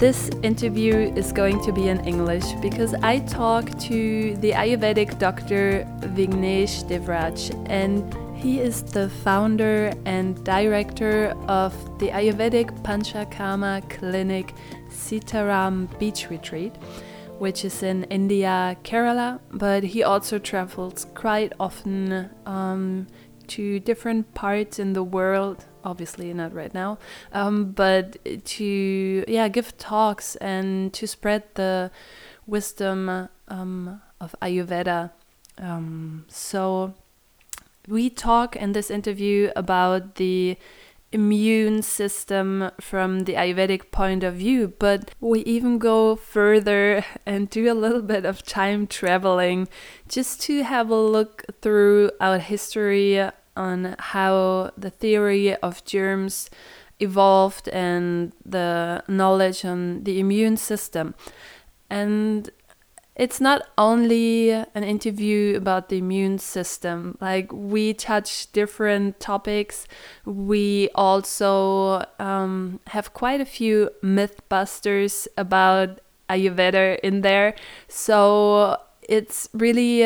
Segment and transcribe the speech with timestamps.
[0.00, 5.86] This interview is going to be in English because I talk to the Ayurvedic doctor
[6.16, 8.00] Vignesh Devraj, and
[8.34, 14.54] he is the founder and director of the Ayurvedic Panchakarma clinic
[14.88, 16.74] Sitaram Beach Retreat,
[17.38, 22.30] which is in India, Kerala, but he also travels quite often.
[22.46, 23.06] Um,
[23.50, 26.98] to different parts in the world obviously not right now
[27.32, 31.90] um, but to yeah give talks and to spread the
[32.46, 35.10] wisdom um, of ayurveda.
[35.58, 36.94] Um, so
[37.88, 40.56] we talk in this interview about the
[41.12, 47.70] immune system from the Ayurvedic point of view, but we even go further and do
[47.70, 49.68] a little bit of time traveling
[50.08, 53.28] just to have a look through our history
[53.60, 56.50] on how the theory of germs
[56.98, 61.14] evolved and the knowledge on the immune system.
[61.88, 62.50] And
[63.16, 69.86] it's not only an interview about the immune system, like, we touch different topics.
[70.24, 77.54] We also um, have quite a few mythbusters about Ayurveda in there.
[77.88, 80.04] So it's really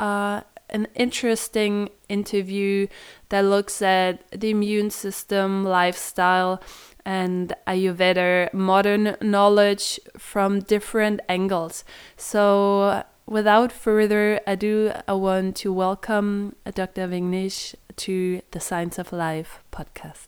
[0.00, 0.40] uh,
[0.74, 2.88] an interesting interview
[3.28, 6.60] that looks at the immune system, lifestyle,
[7.06, 11.84] and Ayurveda modern knowledge from different angles.
[12.16, 17.06] So, without further ado, I want to welcome Dr.
[17.06, 20.26] Vignesh to the Science of Life podcast.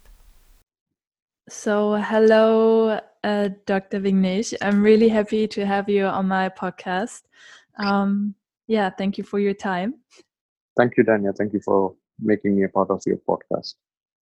[1.49, 4.01] So, hello, uh, Dr.
[4.01, 4.55] Vignesh.
[4.63, 7.23] I'm really happy to have you on my podcast.
[7.79, 8.35] Um,
[8.69, 9.95] yeah, thank you for your time.
[10.77, 11.35] Thank you, Dania.
[11.37, 13.75] Thank you for making me a part of your podcast.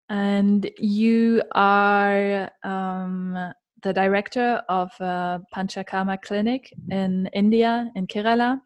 [0.09, 8.61] And you are um, the director of Panchakarma clinic in India, in Kerala,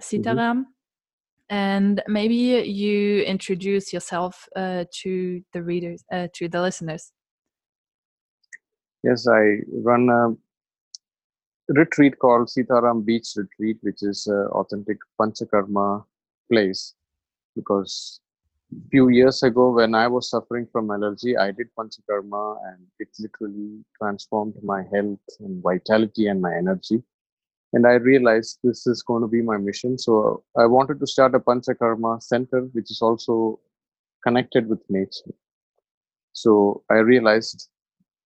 [0.00, 0.36] Sitaram.
[0.36, 0.62] Mm-hmm.
[1.48, 7.10] And maybe you introduce yourself uh, to the readers, uh, to the listeners.
[9.02, 10.36] Yes, I run a
[11.72, 16.04] retreat called Sitaram Beach Retreat, which is an authentic Panchakarma
[16.52, 16.94] place
[17.54, 18.20] because
[18.90, 23.84] few years ago when i was suffering from allergy i did panchakarma and it literally
[23.98, 27.02] transformed my health and vitality and my energy.
[27.72, 29.98] And i realized this is going to be my mission.
[29.98, 33.60] So i wanted to start a panchakarma center which is also
[34.24, 35.34] connected with nature.
[36.32, 37.68] So i realized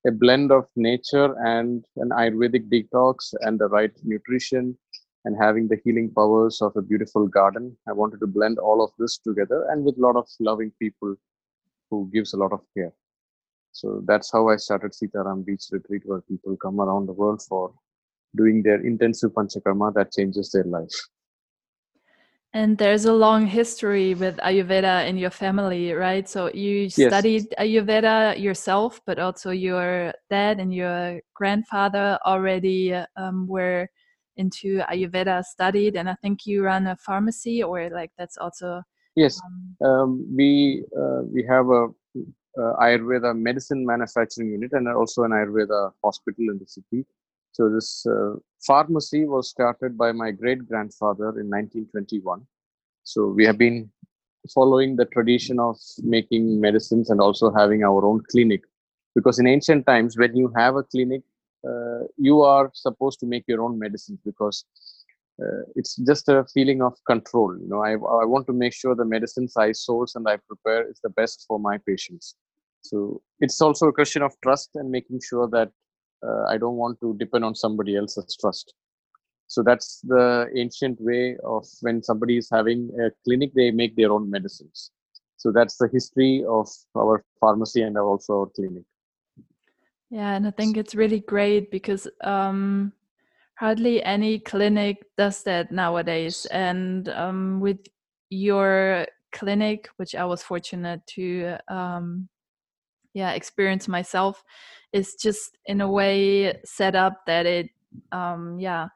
[0.06, 4.76] a blend of nature and an ayurvedic detox and the right nutrition
[5.24, 7.76] and having the healing powers of a beautiful garden.
[7.88, 11.16] I wanted to blend all of this together and with a lot of loving people
[11.90, 12.92] who gives a lot of care.
[13.72, 17.74] So that's how I started Sitaram Beach Retreat, where people come around the world for
[18.36, 20.94] doing their intensive panchakarma that changes their life.
[22.52, 26.28] And there's a long history with Ayurveda in your family, right?
[26.28, 26.94] So you yes.
[26.94, 33.88] studied Ayurveda yourself, but also your dad and your grandfather already um, were
[34.36, 38.82] into Ayurveda studied, and I think you run a pharmacy, or like that's also.
[39.16, 39.40] Yes,
[39.80, 41.88] um, um, we uh, we have a
[42.58, 47.06] uh, Ayurveda medicine manufacturing unit and also an Ayurveda hospital in the city.
[47.52, 48.34] So this uh,
[48.66, 52.44] pharmacy was started by my great grandfather in 1921.
[53.04, 53.90] So we have been
[54.52, 58.62] following the tradition of making medicines and also having our own clinic.
[59.14, 61.22] Because in ancient times, when you have a clinic,
[61.68, 64.64] uh, you are supposed to make your own medicines because
[65.42, 67.82] uh, it's just a feeling of control you know.
[67.82, 71.10] I, I want to make sure the medicines i source and i prepare is the
[71.10, 72.36] best for my patients.
[72.82, 75.70] So it's also a question of trust and making sure that
[76.26, 78.74] uh, i don't want to depend on somebody else's trust.
[79.46, 84.10] So that's the ancient way of when somebody is having a clinic they make their
[84.12, 84.90] own medicines.
[85.36, 88.84] So that's the history of our pharmacy and also our clinic
[90.10, 92.92] yeah, and I think it's really great because um,
[93.58, 96.46] hardly any clinic does that nowadays.
[96.46, 97.78] And um, with
[98.30, 102.28] your clinic, which I was fortunate to um,
[103.14, 104.42] yeah experience myself
[104.92, 107.70] is just in a way set up that it
[108.12, 108.88] um yeah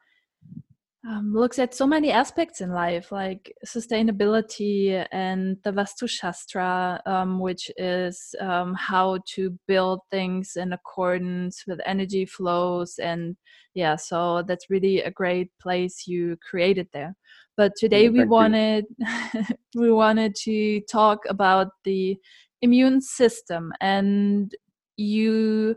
[1.09, 7.41] um, looks at so many aspects in life, like sustainability and the Vastu Shastra, um,
[7.41, 12.99] which is um, how to build things in accordance with energy flows.
[12.99, 13.37] And
[13.75, 17.17] yeah, so that's really a great place you created there.
[17.57, 18.85] But today Yeah, we wanted
[19.75, 22.17] we wanted to talk about the
[22.61, 24.53] immune system, and
[24.97, 25.77] you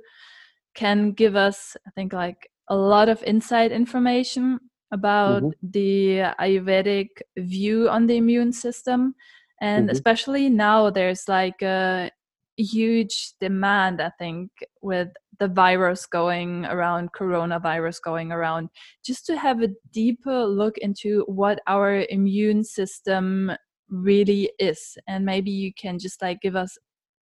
[0.74, 4.60] can give us, I think, like a lot of inside information
[4.92, 5.54] about Mhm.
[5.64, 9.16] the Ayurvedic view on the immune system.
[9.62, 9.92] And Mhm.
[9.92, 12.12] especially now, there's like a
[12.58, 14.52] huge demand, I think,
[14.82, 15.10] with
[15.40, 18.70] the virus going around, coronavirus going around,
[19.04, 23.52] just to have a deeper look into what our immune system
[23.90, 24.98] really is.
[25.08, 26.78] And maybe you can just like give us,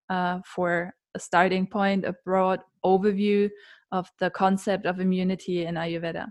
[0.09, 3.49] uh, for a starting point, a broad overview
[3.91, 6.27] of the concept of immunity in Ayurveda.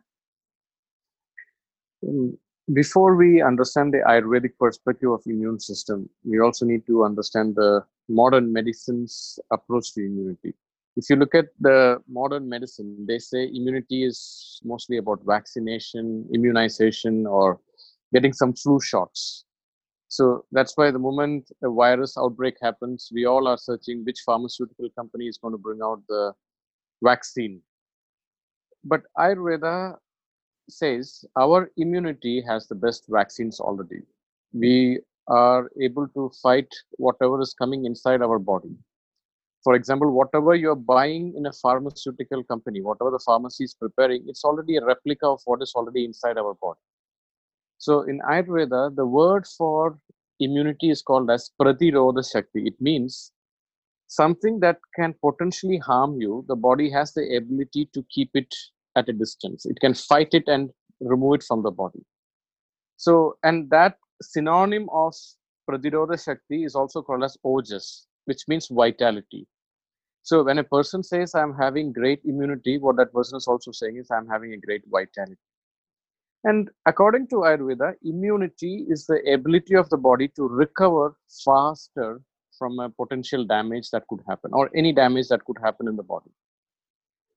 [2.04, 2.36] Mm,
[2.72, 7.84] Before we understand the Ayurvedic perspective of immune system, we also need to understand the
[8.08, 10.54] modern medicine's approach to immunity.
[10.96, 17.26] If you look at the modern medicine, they say immunity is mostly about vaccination, immunization,
[17.26, 17.60] or
[18.12, 19.44] getting some flu shots.
[20.08, 24.88] So that's why the moment a virus outbreak happens, we all are searching which pharmaceutical
[24.90, 26.32] company is going to bring out the
[27.02, 27.62] vaccine.
[28.84, 29.96] But Ayurveda
[30.70, 34.02] says our immunity has the best vaccines already.
[34.52, 38.74] We are able to fight whatever is coming inside our body.
[39.64, 44.44] For example, whatever you're buying in a pharmaceutical company, whatever the pharmacy is preparing, it's
[44.44, 46.80] already a replica of what is already inside our body.
[47.78, 49.98] So in Ayurveda, the word for
[50.40, 52.66] immunity is called as Pratirodha Shakti.
[52.66, 53.32] It means
[54.06, 58.54] something that can potentially harm you, the body has the ability to keep it
[58.98, 59.66] at a distance.
[59.66, 62.04] It can fight it and remove it from the body.
[62.96, 65.14] So, and that synonym of
[65.70, 69.46] Pratirodha Shakti is also called as Ojas, which means vitality.
[70.22, 73.96] So, when a person says, I'm having great immunity, what that person is also saying
[73.96, 75.38] is, I'm having a great vitality.
[76.44, 82.20] And according to Ayurveda, immunity is the ability of the body to recover faster
[82.58, 86.02] from a potential damage that could happen or any damage that could happen in the
[86.02, 86.30] body.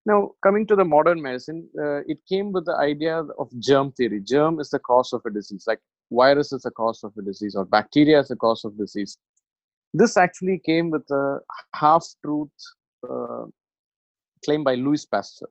[0.05, 4.19] Now, coming to the modern medicine, uh, it came with the idea of germ theory.
[4.19, 5.79] Germ is the cause of a disease, like
[6.11, 9.17] virus is the cause of a disease or bacteria is the cause of disease.
[9.93, 11.39] This actually came with a
[11.75, 12.49] half truth
[13.09, 13.45] uh,
[14.43, 15.49] claim by Louis Pasteur.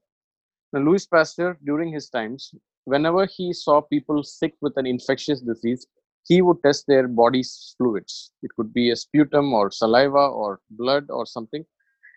[0.73, 2.53] Now, Louis Pasteur, during his times,
[2.85, 5.87] whenever he saw people sick with an infectious disease,
[6.27, 8.33] he would test their body's fluids.
[8.43, 11.65] It could be a sputum or saliva or blood or something.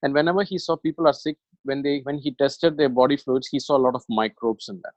[0.02, 3.48] And whenever he saw people are sick, when they when he tested their body fluids,
[3.48, 4.94] he saw a lot of microbes in that.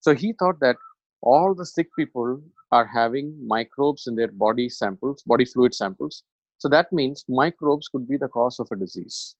[0.00, 0.76] So he thought that
[1.20, 6.24] all the sick people are having microbes in their body samples, body fluid samples.
[6.58, 9.36] So that means microbes could be the cause of a disease.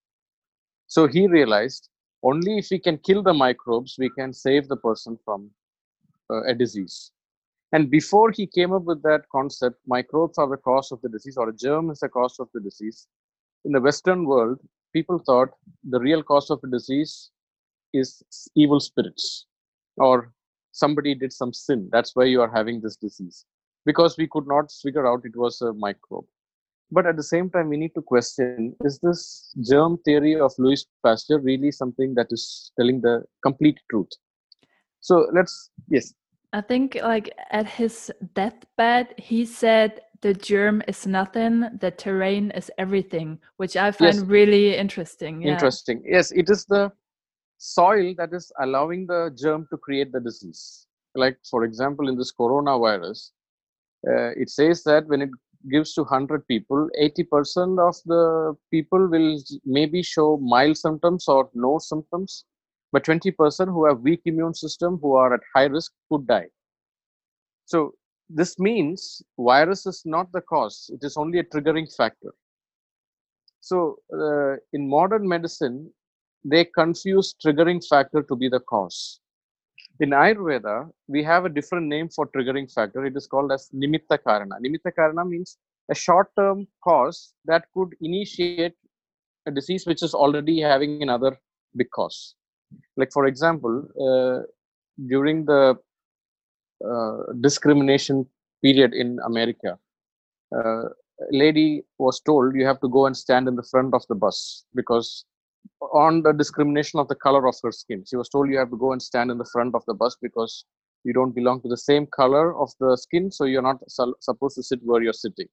[0.86, 1.88] So he realized
[2.22, 5.50] only if we can kill the microbes, we can save the person from
[6.30, 7.10] uh, a disease.
[7.72, 11.36] And before he came up with that concept, microbes are the cause of the disease,
[11.36, 13.06] or a germ is the cause of the disease.
[13.64, 14.60] In the Western world,
[14.92, 15.50] people thought
[15.88, 17.30] the real cause of a disease
[17.92, 18.22] is
[18.54, 19.46] evil spirits,
[19.96, 20.32] or
[20.72, 21.88] somebody did some sin.
[21.92, 23.44] That's why you are having this disease.
[23.84, 26.26] Because we could not figure out it was a microbe.
[26.90, 30.84] But at the same time, we need to question is this germ theory of Louis
[31.04, 34.10] Pasteur really something that is telling the complete truth?
[35.00, 36.12] So let's, yes.
[36.52, 42.70] I think like at his deathbed, he said the germ is nothing, the terrain is
[42.78, 44.24] everything, which I find Yes.
[44.24, 45.42] really interesting.
[45.42, 45.52] Yeah.
[45.52, 46.02] Interesting.
[46.06, 46.92] Yes, it is the
[47.58, 50.86] soil that is allowing the germ to create the disease.
[51.14, 53.32] Like, for example, in this coronavirus,
[54.08, 55.30] uh, it says that when it
[55.70, 61.78] gives to 100 people, 80% of the people will maybe show mild symptoms or no
[61.78, 62.44] symptoms,
[62.92, 66.48] but 20% who have weak immune system, who are at high risk, could die.
[67.64, 67.94] So
[68.34, 72.32] this means virus is not the cause; it is only a triggering factor.
[73.60, 75.90] So uh, in modern medicine,
[76.44, 79.20] they confuse triggering factor to be the cause.
[80.00, 83.04] In Ayurveda, we have a different name for triggering factor.
[83.04, 84.56] It is called as nimitta karana.
[84.64, 85.58] Nimitta karana means
[85.90, 88.74] a short-term cause that could initiate
[89.46, 91.38] a disease which is already having another
[91.76, 92.34] big cause.
[92.96, 94.46] Like for example, uh,
[95.06, 95.78] during the
[97.40, 98.26] discrimination
[98.62, 99.78] period in America,
[100.56, 100.84] uh,
[101.30, 104.64] lady was told you have to go and stand in the front of the bus
[104.74, 105.24] because
[105.92, 108.76] on the discrimination of the color of her skin she was told you have to
[108.76, 110.64] go and stand in the front of the bus because
[111.04, 114.56] you don't belong to the same color of the skin so you're not su- supposed
[114.56, 115.46] to sit where you're sitting.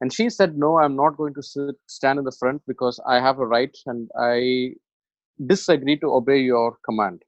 [0.00, 3.20] And she said no i'm not going to sit, stand in the front because i
[3.20, 4.74] have a right and i
[5.46, 7.22] disagree to obey your command.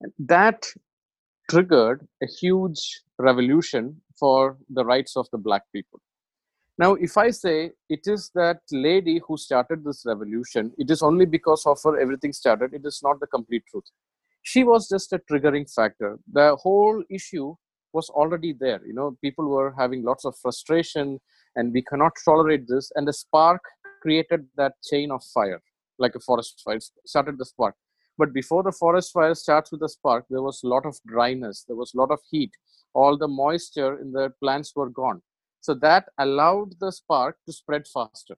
[0.00, 0.66] And that
[1.50, 6.00] triggered a huge revolution for the rights of the black people
[6.78, 11.24] now, if I say it is that lady who started this revolution, it is only
[11.24, 13.84] because of her everything started, it is not the complete truth.
[14.42, 16.18] She was just a triggering factor.
[16.30, 17.54] The whole issue
[17.94, 18.86] was already there.
[18.86, 21.18] You know, people were having lots of frustration
[21.56, 22.92] and we cannot tolerate this.
[22.94, 23.62] And the spark
[24.02, 25.62] created that chain of fire,
[25.98, 27.74] like a forest fire, started the spark.
[28.18, 31.64] But before the forest fire starts with the spark, there was a lot of dryness,
[31.66, 32.50] there was a lot of heat.
[32.94, 35.20] All the moisture in the plants were gone
[35.66, 38.36] so that allowed the spark to spread faster.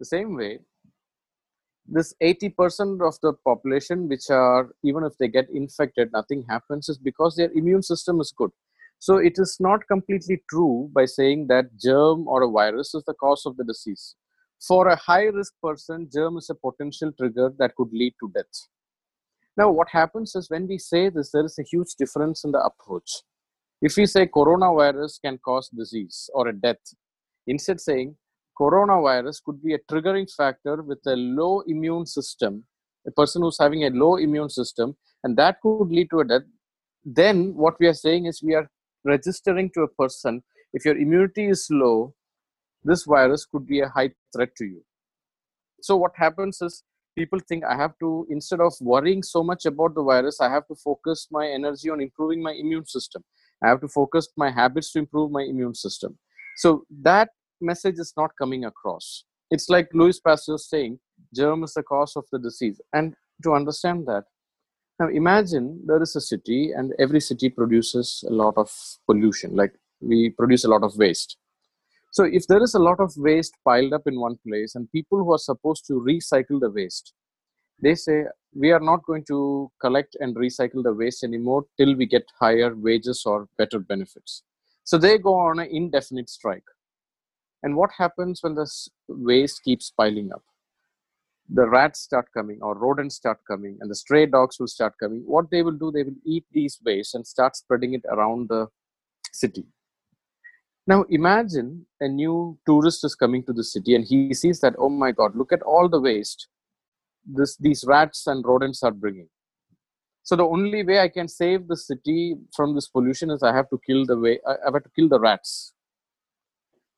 [0.00, 0.58] The same way,
[1.86, 6.98] this 80% of the population, which are, even if they get infected, nothing happens, is
[6.98, 8.50] because their immune system is good.
[8.98, 13.14] So it is not completely true by saying that germ or a virus is the
[13.14, 14.16] cause of the disease.
[14.66, 18.68] For a high risk person, germ is a potential trigger that could lead to death.
[19.56, 22.64] Now, what happens is when we say this, there is a huge difference in the
[22.64, 23.10] approach.
[23.82, 26.78] If we say coronavirus can cause disease or a death,
[27.46, 28.16] instead saying
[28.58, 32.64] coronavirus could be a triggering factor with a low immune system,
[33.06, 36.42] a person who's having a low immune system, and that could lead to a death,
[37.04, 38.70] then what we are saying is we are
[39.04, 40.42] registering to a person
[40.72, 42.14] if your immunity is low,
[42.84, 44.84] this virus could be a high threat to you.
[45.82, 46.82] So, what happens is
[47.16, 50.66] people think I have to, instead of worrying so much about the virus, I have
[50.68, 53.22] to focus my energy on improving my immune system.
[53.62, 56.18] I have to focus my habits to improve my immune system.
[56.56, 59.24] So that message is not coming across.
[59.50, 60.98] It's like Louis Pasteur saying,
[61.34, 62.80] germ is the cause of the disease.
[62.92, 64.24] And to understand that,
[65.00, 68.70] now imagine there is a city and every city produces a lot of
[69.06, 71.36] pollution, like we produce a lot of waste.
[72.14, 75.18] So if there is a lot of waste piled up in one place and people
[75.18, 77.12] who are supposed to recycle the waste,
[77.82, 82.06] they say we are not going to collect and recycle the waste anymore till we
[82.06, 84.44] get higher wages or better benefits.
[84.84, 86.62] So they go on an indefinite strike.
[87.64, 88.70] And what happens when the
[89.08, 90.44] waste keeps piling up?
[91.48, 95.24] The rats start coming, or rodents start coming, and the stray dogs will start coming.
[95.26, 98.68] What they will do, they will eat these waste and start spreading it around the
[99.32, 99.66] city.
[100.86, 104.90] Now imagine a new tourist is coming to the city and he sees that, oh
[104.90, 106.48] my God, look at all the waste
[107.26, 109.28] this these rats and rodents are bringing.
[110.22, 113.68] So the only way i can save the city from this pollution is i have
[113.70, 115.72] to kill the way i have to kill the rats.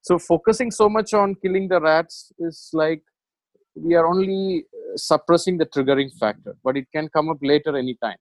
[0.03, 3.03] So focusing so much on killing the rats is like
[3.75, 8.17] we are only uh, suppressing the triggering factor but it can come up later anytime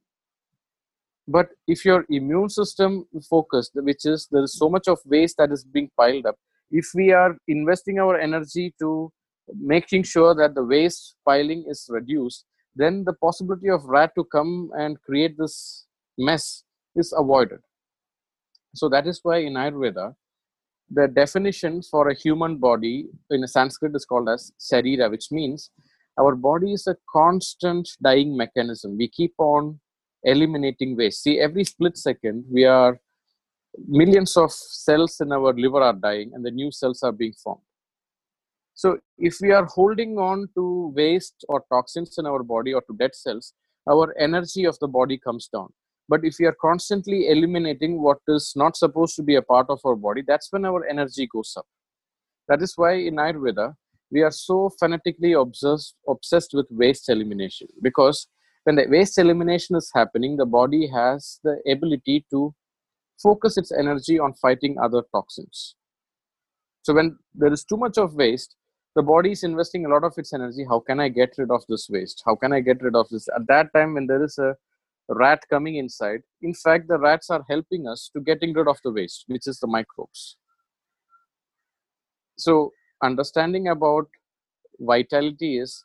[1.27, 5.51] but if your immune system focused which is there is so much of waste that
[5.51, 6.35] is being piled up
[6.71, 9.11] if we are investing our energy to
[9.53, 14.71] making sure that the waste piling is reduced, then the possibility of rat to come
[14.77, 15.85] and create this
[16.17, 16.63] mess
[16.95, 17.59] is avoided.
[18.73, 20.15] So that is why in Ayurveda,
[20.89, 25.71] the definition for a human body in Sanskrit is called as sharira, which means
[26.19, 28.97] our body is a constant dying mechanism.
[28.97, 29.79] We keep on
[30.25, 31.23] eliminating waste.
[31.23, 32.99] See, every split second, we are
[33.87, 37.61] millions of cells in our liver are dying and the new cells are being formed
[38.75, 42.95] so if we are holding on to waste or toxins in our body or to
[42.99, 43.53] dead cells,
[43.89, 45.69] our energy of the body comes down.
[46.09, 49.79] But if we are constantly eliminating what is not supposed to be a part of
[49.85, 51.65] our body, that's when our energy goes up.
[52.49, 53.75] That is why in Ayurveda,
[54.11, 58.27] we are so fanatically obsessed, obsessed with waste elimination because
[58.65, 62.53] when the waste elimination is happening, the body has the ability to
[63.21, 65.75] focus its energy on fighting other toxins.
[66.81, 68.55] So when there is too much of waste,
[68.95, 70.65] the body is investing a lot of its energy.
[70.67, 72.23] How can i get rid of this waste?
[72.25, 73.27] How can i get rid of this?
[73.35, 74.55] At that time when there is a
[75.09, 78.91] rat coming inside in fact the rats are helping us to getting rid of the
[78.91, 80.37] waste which is the microbes.
[82.37, 82.71] So
[83.03, 84.07] understanding about
[84.79, 85.83] vitality is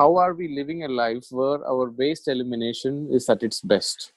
[0.00, 4.12] how are we living a life where our waste elimination is at its best?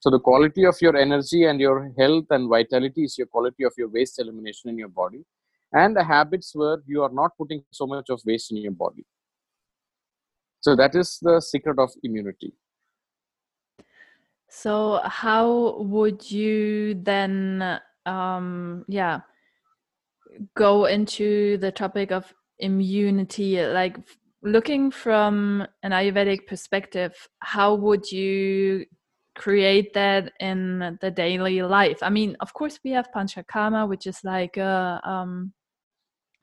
[0.00, 3.72] So the quality of your energy and your health and vitality is your quality of
[3.78, 5.24] your waste elimination in your body
[5.72, 9.06] and the habits where you are not putting so much of waste in your body.
[10.60, 12.52] So that is the secret of immunity.
[14.50, 19.20] So how would you then um yeah
[20.56, 23.96] go into the topic of immunity, like
[24.42, 28.86] looking from an Ayurvedic perspective, how would you
[29.36, 31.98] create that in the daily life?
[32.02, 35.52] I mean, of course, we have Panchakarma, which is like a um,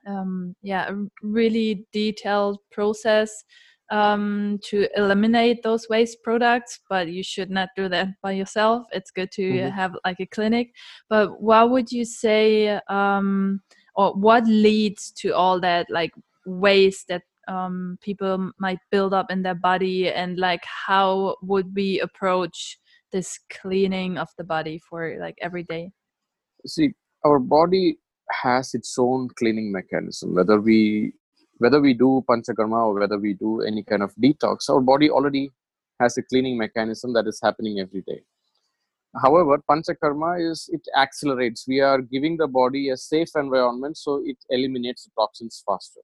[0.07, 3.43] um, yeah, a really detailed process
[3.91, 8.85] um, to eliminate those waste products, but you should not do that by yourself.
[8.91, 9.69] It's good to mm-hmm.
[9.69, 10.71] have like a clinic.
[11.09, 13.61] But what would you say, um,
[13.95, 16.11] or what leads to all that like
[16.45, 21.99] waste that um, people might build up in their body, and like how would we
[21.99, 22.77] approach
[23.11, 25.91] this cleaning of the body for like every day?
[26.65, 26.93] See,
[27.25, 27.99] our body
[28.31, 31.13] has its own cleaning mechanism, whether we
[31.59, 35.51] whether we do panchakarma or whether we do any kind of detox, our body already
[35.99, 38.21] has a cleaning mechanism that is happening every day.
[39.21, 41.65] However, panchakarma is it accelerates.
[41.67, 46.01] We are giving the body a safe environment so it eliminates the toxins faster.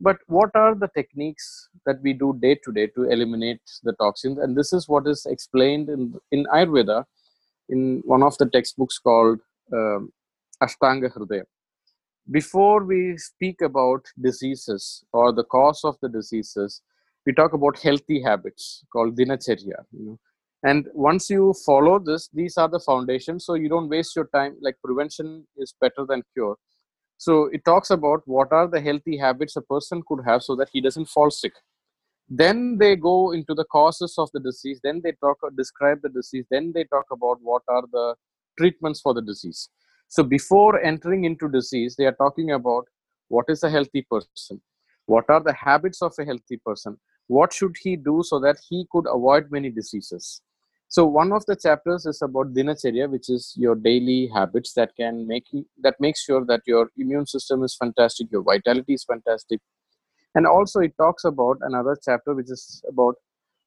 [0.00, 4.38] But what are the techniques that we do day to day to eliminate the toxins?
[4.38, 7.04] And this is what is explained in, in Ayurveda
[7.68, 9.40] in one of the textbooks called
[9.72, 10.12] um,
[10.62, 11.44] Ashtanga Hridaya
[12.30, 16.80] before we speak about diseases or the cause of the diseases
[17.26, 20.18] we talk about healthy habits called dinacharya you know.
[20.62, 24.56] And once you follow this these are the foundations so you don't waste your time.
[24.60, 26.56] Like prevention is better than cure
[27.18, 30.68] so it talks about what are the healthy habits a person could have so that
[30.72, 31.52] he doesn't fall sick
[32.28, 36.44] then they go into the causes of the disease then they talk describe the disease
[36.50, 38.14] then they talk about what are the
[38.58, 39.68] treatments for the disease
[40.08, 42.86] so before entering into disease, they are talking about
[43.28, 44.60] what is a healthy person,
[45.06, 48.86] what are the habits of a healthy person, what should he do so that he
[48.92, 50.40] could avoid many diseases.
[50.94, 55.26] So one of the chapters is about dinacharya, which is your daily habits that can
[55.26, 55.46] make
[55.82, 59.60] that makes sure that your immune system is fantastic, your vitality is fantastic,
[60.36, 63.16] and also it talks about another chapter which is about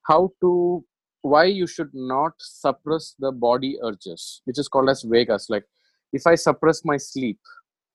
[0.06, 0.82] how to
[1.20, 5.66] why you should not suppress the body urges, which is called as vegas, like
[6.14, 7.38] if i suppress my sleep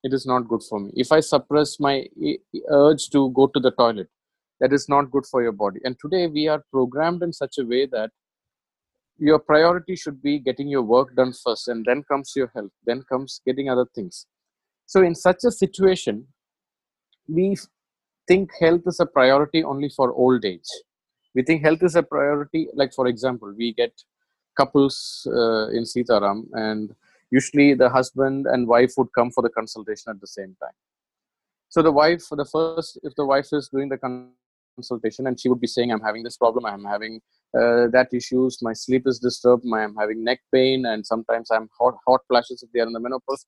[0.03, 0.91] it is not good for me.
[0.93, 2.05] If i suppress my
[2.69, 4.09] urge to go to the toilet
[4.59, 5.79] that is not good for your body.
[5.83, 8.11] And today we are programmed in such a way that
[9.17, 13.03] your priority should be getting your work done first and then comes your health then
[13.03, 14.27] comes getting other things.
[14.85, 16.27] So in such a situation
[17.27, 17.55] we
[18.27, 20.69] think health is a priority only for old age.
[21.35, 23.93] We think health is a priority like for example we get
[24.57, 26.95] couples uh, in sitaram and
[27.31, 30.77] usually the husband and wife would come for the consultation at the same time.
[31.69, 33.97] So the wife for the first if the wife is doing the
[34.75, 37.19] consultation and she would be saying i'm having this problem i'm having
[37.59, 41.95] uh, that issues my sleep is disturbed i'm having neck pain and sometimes i'm hot
[42.07, 43.45] hot flashes if they are in the menopause.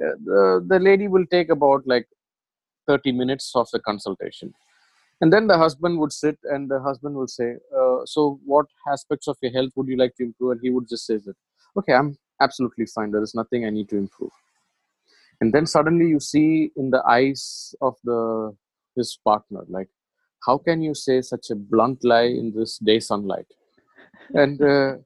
[0.00, 2.06] Uh, the, the lady will take about like
[2.86, 4.54] 30 minutes of the consultation.
[5.20, 9.26] And then the husband would sit and the husband will say uh, so what aspects
[9.26, 10.52] of your health would you like to improve?
[10.52, 11.34] And he would just say that
[11.76, 14.30] okay i'm absolutely fine there is nothing i need to improve.
[15.40, 18.56] And then suddenly you see in the eyes of the
[18.96, 19.88] his partner like
[20.46, 23.46] how can you say such a blunt lie in this day sunlight?
[24.34, 24.96] And uh,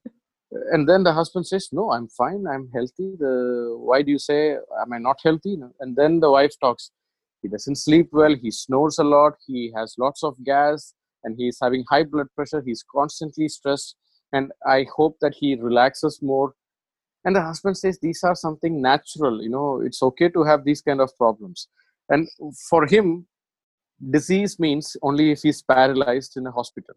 [0.72, 3.14] and then the husband says no i'm fine i'm healthy.
[3.18, 5.56] The why do you say am i not healthy?
[5.80, 6.90] And then the wife talks
[7.42, 11.58] he doesn't sleep well he snores a lot he has lots of gas and he's
[11.60, 13.96] having high blood pressure he's constantly stressed
[14.32, 16.54] and i hope that he relaxes more.
[17.24, 20.82] And the husband says these are something natural you know it's okay to have these
[20.82, 21.68] kind of problems.
[22.08, 22.28] And
[22.68, 23.26] for him
[24.10, 26.94] disease means only if he's paralyzed in a hospital.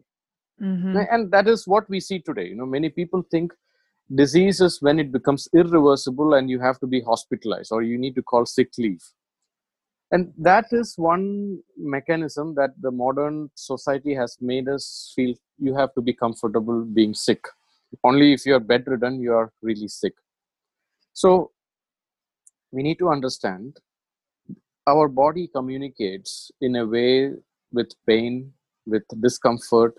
[0.62, 0.96] Mm-hmm.
[1.10, 2.46] and that is what we see today.
[2.46, 3.52] You know many people think
[4.14, 8.14] disease is when it becomes irreversible and you have to be hospitalized or you need
[8.14, 9.02] to call sick leave.
[10.12, 15.92] And that is one mechanism that the modern society has made us feel you have
[15.94, 17.44] to be comfortable being sick.
[18.04, 20.14] Only if you're bedridden you are really sick.
[21.12, 21.50] So
[22.70, 23.78] we need to understand
[24.86, 27.32] our body communicates in a way
[27.72, 28.52] with pain
[28.86, 29.94] with discomfort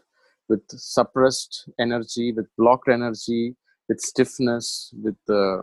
[0.50, 3.56] with suppressed energy with blocked energy
[3.89, 5.62] with stiffness with uh,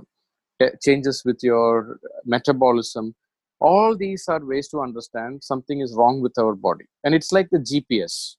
[0.82, 3.14] changes with your metabolism.
[3.60, 6.84] All these are ways to understand something is wrong with our body.
[7.02, 8.36] And it's like the gps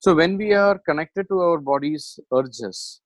[0.00, 3.00] so when we are connected to our body's urges,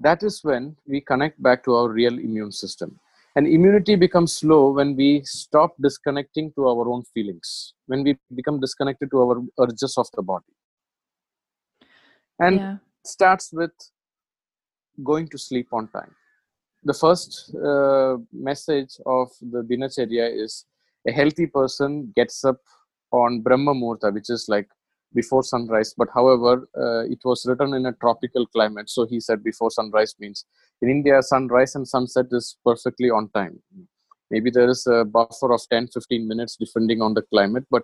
[0.00, 2.98] that is when we connect back to our real immune system.
[3.36, 8.60] And immunity becomes slow when we stop disconnecting to our own feelings, when we become
[8.60, 10.52] disconnected to our urges of the body.
[12.38, 12.76] And yeah.
[13.04, 13.72] starts with
[15.02, 16.14] going to sleep on time.
[16.84, 20.66] The first uh, message of the dinacharya is
[21.08, 22.58] a healthy person gets up
[23.10, 24.68] on Brahma Muhurta, which is like
[25.14, 25.94] before sunrise.
[25.96, 28.90] But however, uh, it was written in a tropical climate.
[28.90, 30.44] So he said before sunrise means
[30.84, 33.58] in India, sunrise and sunset is perfectly on time.
[34.30, 37.82] Maybe there is a buffer of 10 15 minutes depending on the climate, but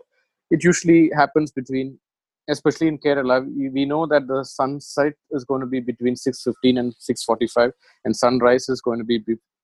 [0.50, 1.98] it usually happens between
[2.48, 3.36] especially in Kerala,
[3.76, 7.72] we know that the sunset is going to be between 6.15 and 6.45
[8.04, 9.22] and sunrise is going to be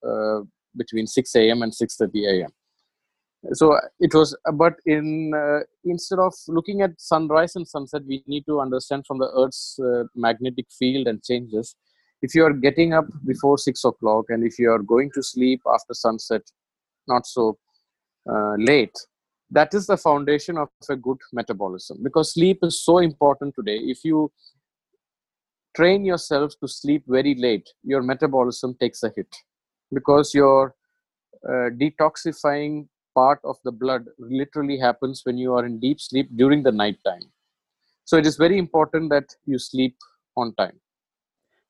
[0.09, 0.41] uh,
[0.77, 1.63] between 6 a.m.
[1.63, 2.51] and 6.30 a.m.
[3.53, 8.45] So it was, but in uh, instead of looking at sunrise and sunset, we need
[8.47, 11.77] to understand from the Earth's uh, magnetic field and changes.
[12.27, 15.61] If you are getting up before 6 o'clock and if you are going to sleep
[15.73, 16.43] after sunset,
[17.07, 17.57] not so
[18.29, 18.99] uh, late,
[19.49, 21.99] that is the foundation of a good metabolism.
[22.03, 23.77] Because sleep is so important today.
[23.77, 24.33] If you
[25.77, 29.33] train yourself to sleep very late your metabolism takes a hit.
[29.93, 30.75] Because your
[31.49, 36.65] uh, detoxifying part of the blood literally happens when you are in deep sleep during
[36.65, 37.31] the night time.
[38.05, 39.97] So it is very important that you sleep
[40.37, 40.81] on time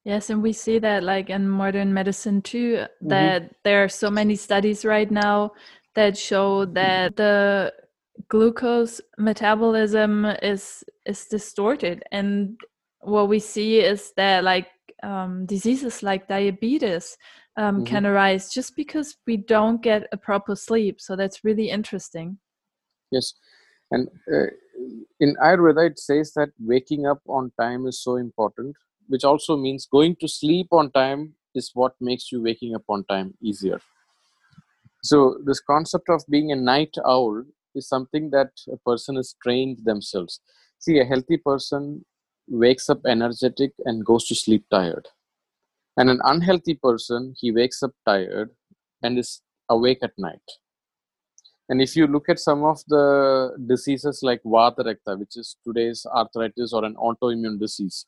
[0.06, 3.08] yes and we see that like in modern medicine too mm-hmm.
[3.08, 3.52] that mm-hmm.
[3.64, 5.50] there are so many studies right now
[5.94, 7.72] that show that the
[8.28, 12.58] glucose metabolism is is distorted and
[13.00, 14.68] what we see is that like
[15.02, 17.18] um, diseases like diabetes
[17.56, 17.84] um, mm-hmm.
[17.84, 22.38] can arise just because we don't get a proper sleep so that's really interesting
[23.10, 23.34] yes
[23.90, 24.46] and uh,
[25.20, 28.74] in ayurveda it says that waking up on time is so important
[29.08, 33.04] which also means going to sleep on time is what makes you waking up on
[33.04, 33.80] time easier
[35.02, 37.44] so this concept of being a night owl
[37.76, 40.40] is something that a person is trained themselves.
[40.80, 42.04] See, a healthy person
[42.48, 45.06] wakes up energetic and goes to sleep tired.
[45.96, 48.50] And an unhealthy person, he wakes up tired
[49.02, 50.46] and is awake at night.
[51.68, 56.04] And if you look at some of the diseases like Vata Rakta, which is today's
[56.06, 58.06] arthritis or an autoimmune disease,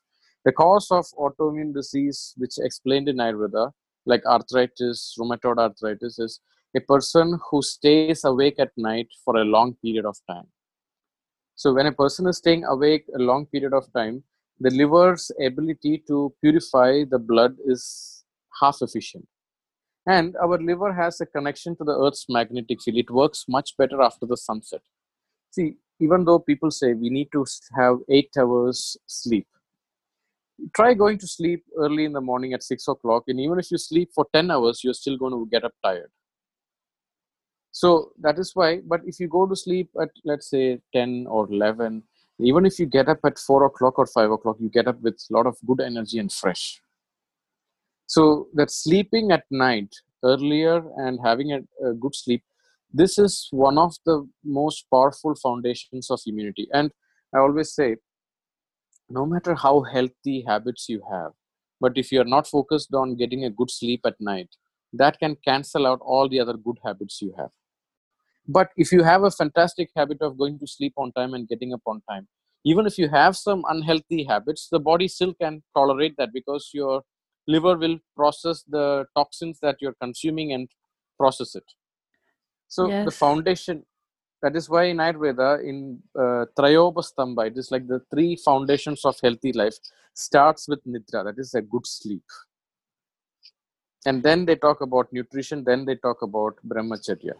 [0.48, 3.70] the cause of autoimmune disease, which explained in Ayurveda,
[4.06, 6.40] like arthritis, rheumatoid arthritis, is
[6.74, 10.46] a person who stays awake at night for a long period of time.
[11.54, 14.22] So, when a person is staying awake a long period of time,
[14.58, 18.24] the liver's ability to purify the blood is
[18.58, 19.28] half efficient.
[20.06, 22.96] And our liver has a connection to the Earth's magnetic field.
[22.96, 24.80] It works much better after the sunset.
[25.50, 27.44] See, even though people say we need to
[27.76, 29.46] have eight hours sleep,
[30.74, 33.24] try going to sleep early in the morning at six o'clock.
[33.28, 36.10] And even if you sleep for 10 hours, you're still going to get up tired
[37.70, 41.46] so that is why but if you go to sleep at let's say 10 or
[41.50, 42.02] 11
[42.40, 45.18] even if you get up at 4 o'clock or 5 o'clock you get up with
[45.30, 46.80] a lot of good energy and fresh
[48.06, 49.94] so that sleeping at night
[50.24, 52.42] earlier and having a, a good sleep
[52.92, 56.90] this is one of the most powerful foundations of immunity and
[57.34, 57.96] i always say
[59.10, 61.32] no matter how healthy habits you have
[61.80, 64.48] but if you are not focused on getting a good sleep at night
[64.92, 67.50] that can cancel out all the other good habits you have
[68.46, 71.72] but if you have a fantastic habit of going to sleep on time and getting
[71.72, 72.26] up on time
[72.64, 77.02] even if you have some unhealthy habits the body still can tolerate that because your
[77.46, 80.68] liver will process the toxins that you're consuming and
[81.18, 81.64] process it
[82.68, 83.04] so yes.
[83.04, 83.84] the foundation
[84.42, 85.78] that is why in ayurveda in
[86.24, 89.78] uh, trayopastambha it is like the three foundations of healthy life
[90.26, 92.26] starts with nidra that is a good sleep
[94.08, 97.36] and then they talk about nutrition then they talk about brahmacharya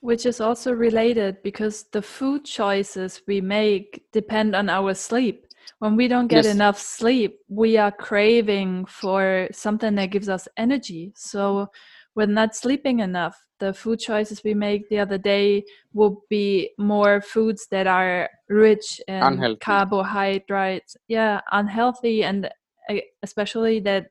[0.00, 5.46] which is also related because the food choices we make depend on our sleep.
[5.78, 6.54] When we don't get yes.
[6.54, 11.12] enough sleep, we are craving for something that gives us energy.
[11.16, 11.70] So
[12.14, 13.36] we're not sleeping enough.
[13.58, 19.00] The food choices we make the other day will be more foods that are rich
[19.06, 19.58] in unhealthy.
[19.60, 20.96] carbohydrates.
[21.08, 22.50] Yeah, unhealthy and
[22.88, 24.06] eh, especially that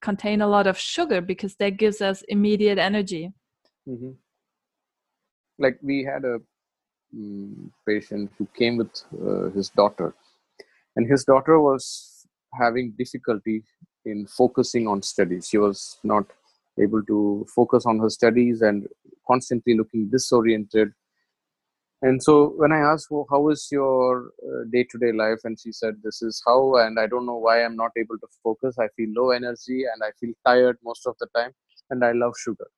[0.00, 3.32] contain a lot of sugar because that gives us immediate energy.
[3.88, 4.12] Mm-hmm
[5.58, 6.36] like we had a
[7.14, 8.92] um, patient who came with
[9.26, 10.14] uh, his daughter
[10.96, 12.26] and his daughter was
[12.60, 13.62] having difficulty
[14.04, 16.26] in focusing on studies she was not
[16.80, 18.86] able to focus on her studies and
[19.26, 20.92] constantly looking disoriented
[22.02, 25.94] and so when i asked well, how is your uh, day-to-day life and she said
[26.02, 29.10] this is how and i don't know why i'm not able to focus i feel
[29.14, 31.52] low energy and i feel tired most of the time
[31.90, 32.68] and i love sugar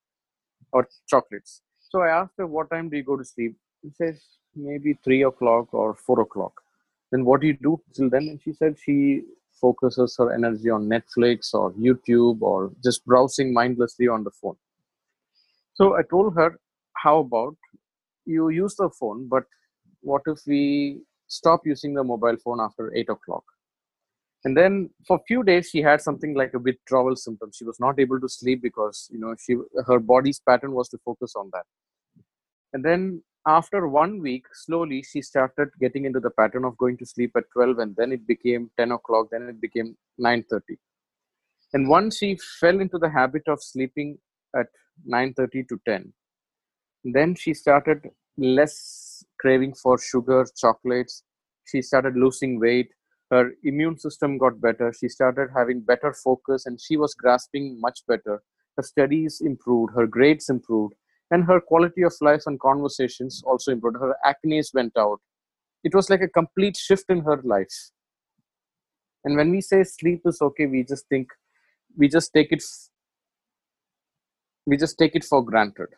[0.72, 1.62] or chocolates
[1.94, 3.54] so I asked her, What time do you go to sleep?
[3.80, 4.20] She says,
[4.57, 6.61] Maybe three o'clock or four o'clock.
[7.12, 8.22] Then what do you do till then?
[8.30, 9.22] And she said she
[9.61, 14.57] focuses her energy on Netflix or YouTube or just browsing mindlessly on the phone.
[15.75, 16.59] So I told her,
[16.97, 17.57] How about
[18.25, 19.45] you use the phone, but
[20.01, 23.45] what if we stop using the mobile phone after eight o'clock?
[24.45, 27.51] And then for a few days, she had something like a withdrawal symptom.
[27.53, 30.99] She was not able to sleep because you know she her body's pattern was to
[30.99, 31.64] focus on that.
[32.75, 37.07] And then after one week, slowly she started getting into the pattern of going to
[37.07, 40.78] sleep at 12, and then it became 10 o'clock, then it became 9:30.
[41.72, 44.18] And once she fell into the habit of sleeping
[44.57, 44.68] at
[45.07, 46.12] 9:30 to 10,
[47.04, 51.22] then she started less craving for sugar, chocolates.
[51.66, 52.90] She started losing weight.
[53.30, 54.92] Her immune system got better.
[54.92, 58.42] She started having better focus, and she was grasping much better.
[58.76, 59.92] Her studies improved.
[59.94, 60.94] Her grades improved
[61.30, 63.96] and her quality of life and conversations also improved.
[63.98, 65.20] Her acne went out.
[65.82, 67.90] It was like a complete shift in her life.
[69.24, 71.28] And when we say sleep is okay we just think
[71.96, 72.62] we just take it
[74.66, 75.88] we just take it for granted.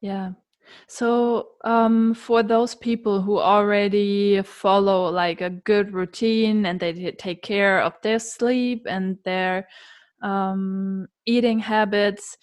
[0.00, 0.32] Yeah.
[0.86, 7.42] So um, for those people who already follow like a good routine and they take
[7.42, 9.66] care of their sleep and their
[10.22, 12.36] um, eating habits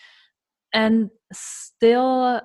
[0.74, 2.42] and still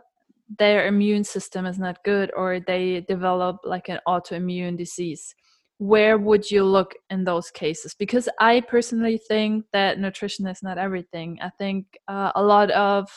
[0.58, 5.34] their immune system is not good or they develop like an autoimmune disease
[5.80, 7.94] where would you look in those cases?
[7.94, 11.38] Because i personally think that nutrition is not everything.
[11.40, 13.08] I think uh, a lot of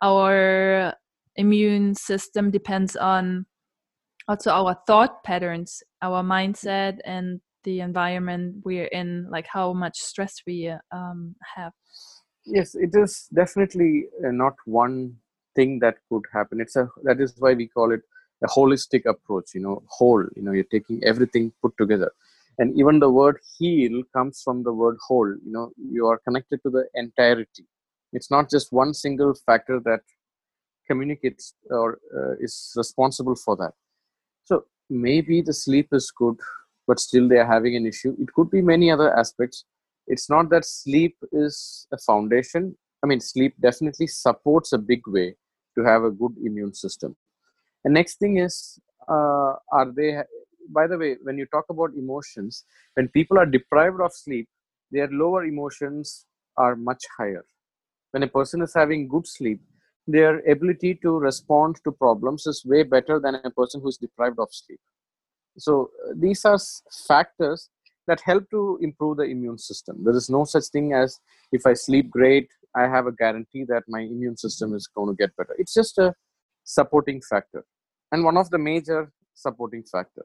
[0.00, 0.94] our
[1.34, 3.46] immune system depends on
[4.28, 10.36] also our thought patterns our mindset and the environment we're in like how much stress
[10.46, 11.72] we um, have
[12.44, 15.16] yes it is definitely uh, not one
[15.56, 16.60] thing that could happen.
[16.60, 18.02] It's a that is why we call it
[18.42, 22.12] a holistic approach you know whole you know you're taking everything put together.
[22.58, 26.62] And even the word heal comes from the word whole you know you are connected
[26.64, 27.66] to the entirety.
[28.12, 30.00] It's not just one single factor that
[30.86, 33.72] communicates or uh, is responsible for that.
[34.44, 36.36] So maybe the sleep is good
[36.86, 38.14] but still they are having an issue.
[38.20, 39.64] It could be many other aspects
[40.06, 42.76] it's not that sleep is a foundation.
[43.02, 45.36] I mean sleep definitely supports a big way
[45.76, 47.16] to have a good immune system.
[47.84, 50.18] And next thing is uh, are they
[50.70, 52.64] by the way when you talk about emotions
[52.94, 54.48] when people are deprived of sleep
[54.90, 57.44] their lower emotions are much higher.
[58.12, 59.60] When a person is having good sleep
[60.06, 64.38] their ability to respond to problems is way better than a person who is deprived
[64.38, 64.80] of sleep.
[65.56, 66.58] So these are
[67.08, 67.70] factors
[68.06, 70.02] that help to improve the immune system.
[70.04, 71.18] There is no such thing as
[71.52, 75.14] if I sleep great, I have a guarantee that my immune system is going to
[75.14, 75.54] get better.
[75.58, 76.14] It's just a
[76.64, 77.64] supporting factor
[78.12, 80.24] and one of the major supporting factor.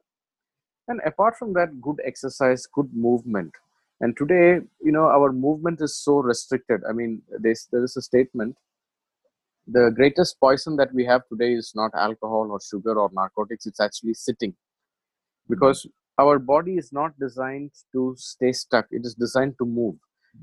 [0.87, 3.53] And apart from that, good exercise, good movement.
[4.01, 6.81] And today, you know, our movement is so restricted.
[6.89, 8.55] I mean, there's, there is a statement
[9.71, 13.79] the greatest poison that we have today is not alcohol or sugar or narcotics, it's
[13.79, 14.55] actually sitting.
[15.47, 15.85] Because
[16.19, 18.88] our body is not designed to stay stuck.
[18.91, 19.95] It is designed to move.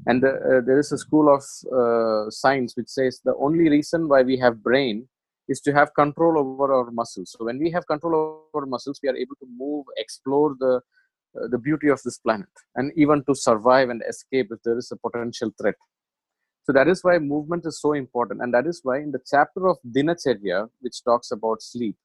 [0.07, 4.23] And uh, there is a school of uh, science which says the only reason why
[4.23, 5.09] we have brain
[5.49, 7.35] is to have control over our muscles.
[7.37, 10.81] So when we have control over muscles we are able to move explore the
[11.39, 14.91] uh, the beauty of this planet and even to survive and escape if there is
[14.91, 15.75] a potential threat.
[16.65, 18.43] So that is why movement is so important.
[18.43, 21.97] And that is why in the chapter of dinacharya which talks about sleep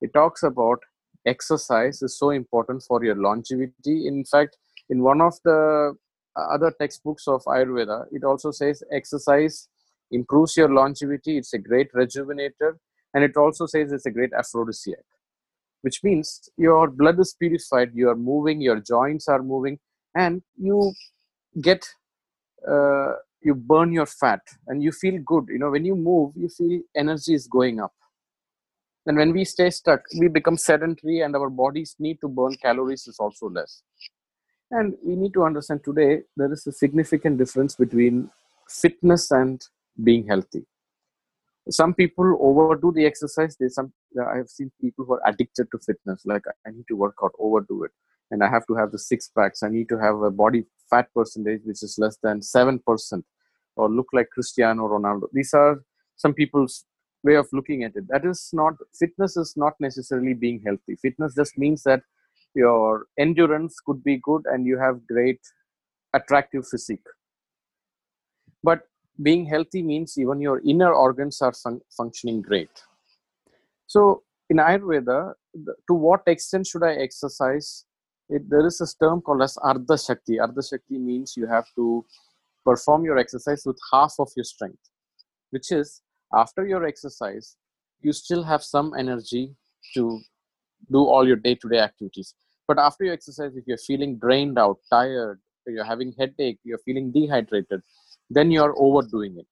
[0.00, 0.78] it talks about
[1.26, 4.06] exercise is so important for your longevity.
[4.06, 4.56] In fact,
[4.90, 5.94] in one of the
[6.36, 9.68] other textbooks of Ayurveda, it also says exercise
[10.10, 11.36] improves your longevity.
[11.36, 12.78] It's a great rejuvenator,
[13.14, 15.04] and it also says it's a great aphrodisiac,
[15.82, 19.78] which means your blood is purified, you are moving, your joints are moving,
[20.14, 20.92] and you
[21.60, 21.86] get
[22.68, 25.46] uh, you burn your fat and you feel good.
[25.48, 27.92] You know, when you move, you feel energy is going up
[29.08, 33.06] then when we stay stuck we become sedentary and our bodies need to burn calories
[33.06, 33.82] is also less.
[34.70, 38.30] And we need to understand today there is a significant difference between
[38.68, 39.62] fitness and
[40.04, 40.66] being healthy.
[41.70, 43.56] Some people overdo the exercise.
[43.56, 43.94] They some
[44.32, 47.32] i have seen people who are addicted to fitness like i need to work out
[47.38, 47.92] overdo it.
[48.30, 49.62] And i have to have the six packs.
[49.62, 53.22] I need to have a body fat percentage which is less than 7%
[53.76, 55.28] or look like cristiano ronaldo.
[55.32, 55.82] These are
[56.16, 56.84] some people's
[57.24, 58.04] way of looking at it.
[58.08, 60.96] That is not fitness is not necessarily being healthy.
[61.00, 62.02] Fitness just means that
[62.54, 65.40] your endurance could be good and you have great
[66.14, 67.06] attractive physique.
[68.62, 68.82] But
[69.22, 72.70] being healthy means even your inner organs are fun- functioning great.
[73.86, 77.84] So in ayurveda the, to what extent should i exercise?
[78.30, 80.36] It, there is a term called as ardha shakti.
[80.36, 82.04] Ardha shakti means you have to
[82.64, 84.90] perform your exercise with half of your strength
[85.50, 86.02] which is
[86.34, 87.56] after your exercise
[88.00, 89.54] you still have some energy
[89.94, 90.20] to
[90.90, 92.34] do all your day-to-day activities.
[92.66, 97.12] But after your exercise if you're feeling drained out tired you're having headache you're feeling
[97.12, 97.82] dehydrated
[98.30, 99.46] then you're overdoing it.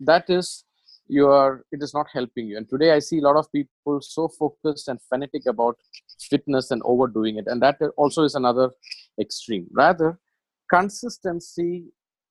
[0.00, 0.64] That is
[1.08, 2.56] you are it is not helping you.
[2.56, 5.76] And today i see a lot of people so focused and fanatic about
[6.30, 7.46] fitness and overdoing it.
[7.46, 8.70] And that also is another
[9.20, 9.66] extreme.
[9.72, 10.18] Rather
[10.70, 11.84] consistency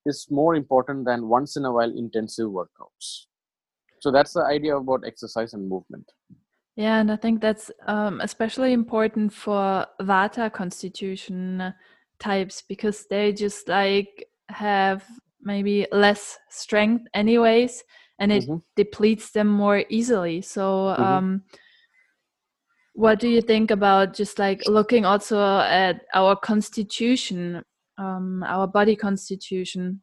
[0.05, 3.25] is more important than once in a while intensive workouts
[4.01, 6.11] so that's the idea about exercise and movement
[6.75, 11.73] yeah and i think that's um, especially important for vata constitution
[12.19, 15.03] types because they just like have
[15.41, 17.83] maybe less strength anyways
[18.19, 18.57] and it mm-hmm.
[18.75, 21.03] depletes them more easily so mm-hmm.
[21.03, 21.43] um,
[22.93, 27.63] what do you think about just like looking also at our constitution
[27.97, 30.01] um, our body constitution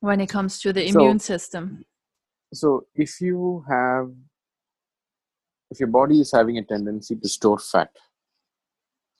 [0.00, 1.84] when it comes to the immune so, system
[2.52, 4.10] so if you have
[5.70, 7.90] if your body is having a tendency to store fat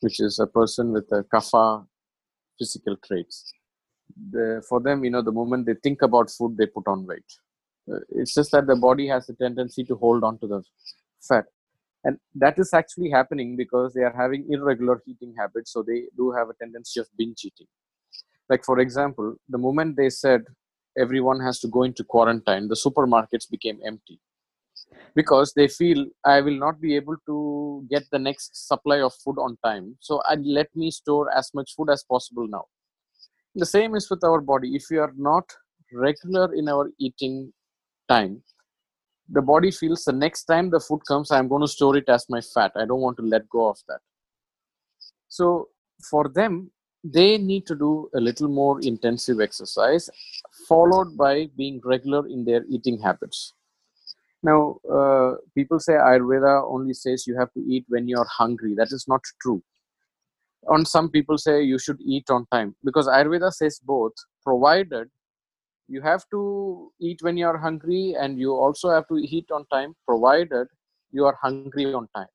[0.00, 1.86] which is a person with a kapha
[2.58, 3.52] physical traits
[4.30, 7.24] the, for them you know the moment they think about food they put on weight.
[7.90, 10.62] Uh, it's just that the body has a tendency to hold on to the
[11.26, 11.44] fat.
[12.04, 16.30] And that is actually happening because they are having irregular eating habits so they do
[16.30, 17.66] have a tendency of binge eating.
[18.48, 20.44] Like for example the moment they said
[20.98, 24.20] everyone has to go into quarantine the supermarkets became empty.
[25.14, 29.38] Because they feel i will not be able to get the next supply of food
[29.38, 32.64] on time so I let me store as much food as possible now.
[33.54, 34.76] The same is with our body.
[34.76, 35.50] If we are not
[35.92, 37.52] regular in our eating
[38.08, 38.42] time
[39.28, 42.26] the body feels the next time the food comes i'm going to store it as
[42.28, 42.72] my fat.
[42.76, 44.00] I don't want to let go of that.
[45.28, 45.68] So
[46.10, 46.70] for them
[47.12, 50.08] they need to do a little more intensive exercise
[50.68, 53.52] followed by being regular in their eating habits.
[54.42, 58.74] Now uh, people say ayurveda only says you have to eat when you're hungry.
[58.74, 59.62] That is not true.
[60.68, 64.12] On some people say you should eat on time because ayurveda says both
[64.44, 65.08] provided
[65.88, 69.64] you have to eat when you are hungry and you also have to eat on
[69.66, 70.66] time provided
[71.12, 72.26] you are hungry on time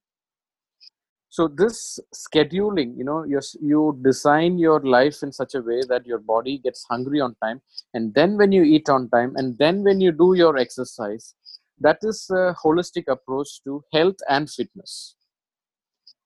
[1.36, 6.06] so this scheduling you know you, you design your life in such a way that
[6.06, 7.62] your body gets hungry on time
[7.94, 11.34] and then when you eat on time and then when you do your exercise
[11.80, 15.16] that is a holistic approach to health and fitness.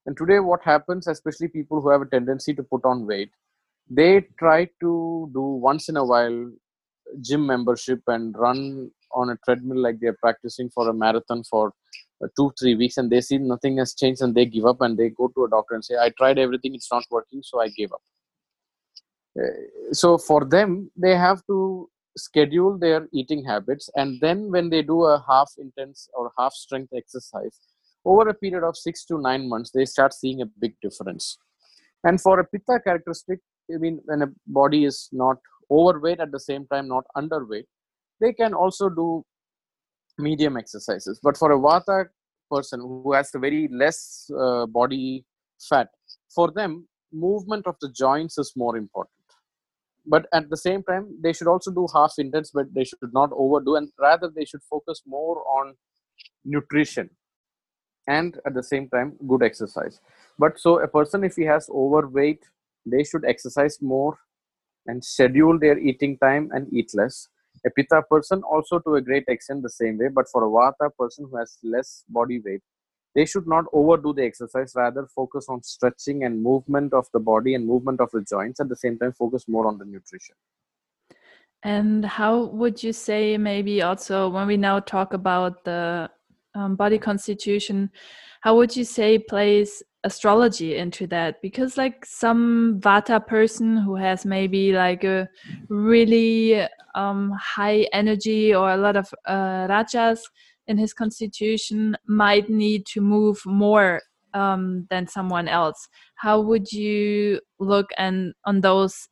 [0.06, 3.30] And today what happens especially people who have a tendency to put on weight
[3.90, 6.52] they try to do once in a while
[7.22, 11.72] gym membership and run on a treadmill like they're practicing for a marathon for
[12.38, 15.10] two three weeks and they see nothing has changed and they give up and they
[15.10, 17.92] go to a doctor and say i tried everything it's not working so i gave
[17.92, 18.02] up.
[19.40, 24.82] Uh, so for them they have to schedule their eating habits and then when they
[24.82, 27.60] do a half intense or half strength exercise
[28.06, 31.38] over a period of 6 to 9 months they start seeing a big difference.
[32.04, 33.40] And for a pitta characteristic
[33.74, 35.38] i mean when a body is not
[35.72, 37.66] overweight at the same time not underweight
[38.22, 39.26] they can also do
[40.18, 41.20] medium exercises.
[41.22, 42.06] But for a vata
[42.50, 45.26] person who has a very less uh, body
[45.70, 45.90] fat
[46.34, 49.12] for them movement of the joints is more important.
[50.06, 53.32] But at the same time they should also do half intense but they should not
[53.34, 55.76] overdo and rather they should focus more on
[56.44, 57.10] nutrition
[58.08, 60.00] and at the same time good exercise.
[60.38, 62.44] But so a person if he has overweight
[62.86, 64.20] they should exercise more
[64.86, 67.28] and schedule their eating time and eat less.
[67.66, 70.90] A Pitta person also to a great extent the same way, but for a Vata
[70.98, 72.62] person who has less body weight,
[73.16, 77.56] they should not overdo the exercise, rather focus on stretching and movement of the body
[77.56, 80.36] and movement of the joints at the same time focus more on the nutrition.
[81.64, 86.12] And how would you say maybe also when we now talk about the
[86.54, 87.90] um, body constitution,
[88.42, 94.24] how would you say plays astrology into that because like some vata person who has
[94.24, 95.28] maybe like a
[95.68, 100.22] really um, high energy or a lot of uh, rajas
[100.68, 104.02] in his constitution might need to move more
[104.36, 105.88] um, than someone else.
[106.16, 109.10] How would you look and on those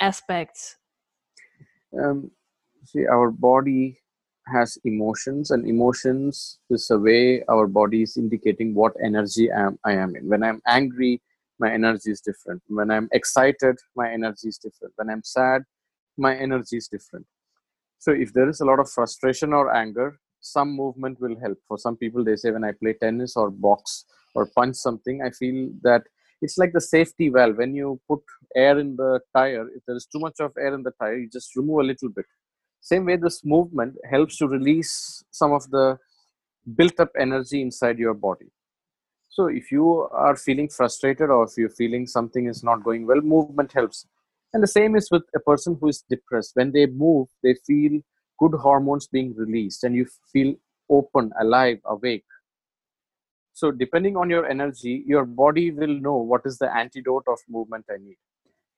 [0.00, 0.76] aspects?
[1.98, 2.30] Um,
[2.84, 3.98] see our body
[4.46, 9.78] has emotions and emotions is a way our body is indicating what energy I am,
[9.84, 10.28] I am in.
[10.28, 11.20] When i'm angry
[11.58, 12.62] my energy is different.
[12.68, 14.94] When i'm excited my energy is different.
[14.96, 15.62] When i'm sad
[16.16, 17.26] my energy is different.
[17.98, 21.58] So if there is a lot of frustration or anger some movement will help.
[21.66, 25.30] For some people they say when i play tennis or box or punch something i
[25.30, 26.02] feel that
[26.42, 27.56] it's like the safety valve.
[27.56, 28.20] When you put
[28.54, 31.30] air in the tire if there is too much of air in the tire you
[31.30, 32.26] just remove a little bit
[32.84, 35.98] same way this movement helps to release some of the
[36.76, 38.50] built up energy inside your body.
[39.30, 43.22] So if you are feeling frustrated or if you're feeling something is not going well
[43.22, 44.06] movement helps.
[44.52, 46.50] And the same is with a person who is depressed.
[46.56, 48.02] When they move they feel
[48.38, 50.54] good hormones being released and you feel
[50.90, 52.26] open alive awake.
[53.54, 57.86] So depending on your energy your body will know what is the antidote of movement
[57.90, 58.18] i need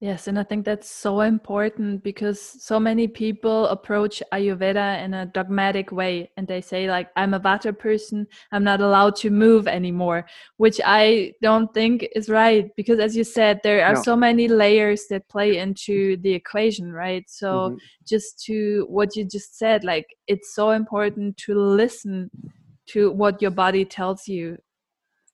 [0.01, 5.25] Yes, and I think that's so important because so many people approach Ayurveda in a
[5.25, 9.67] dogmatic way and they say, like, I'm a Vata person, I'm not allowed to move
[9.67, 10.27] anymore,
[10.59, 14.03] which I don't think is right because, as you said, there are no.
[14.03, 17.25] so many layers that play into the equation, right?
[17.27, 17.77] So, mm-hmm.
[18.07, 22.31] just to what you just said, like, it's so important to listen
[22.89, 24.59] to what your body tells you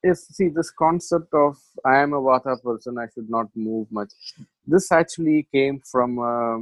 [0.04, 4.12] is see this concept of i am a vata person i should not move much
[4.66, 6.58] this actually came from uh,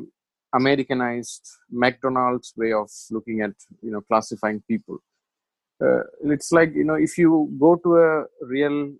[0.55, 4.99] americanized mcdonald's way of looking at you know classifying people
[5.85, 8.25] uh, it's like you know if you go to a
[8.55, 8.93] real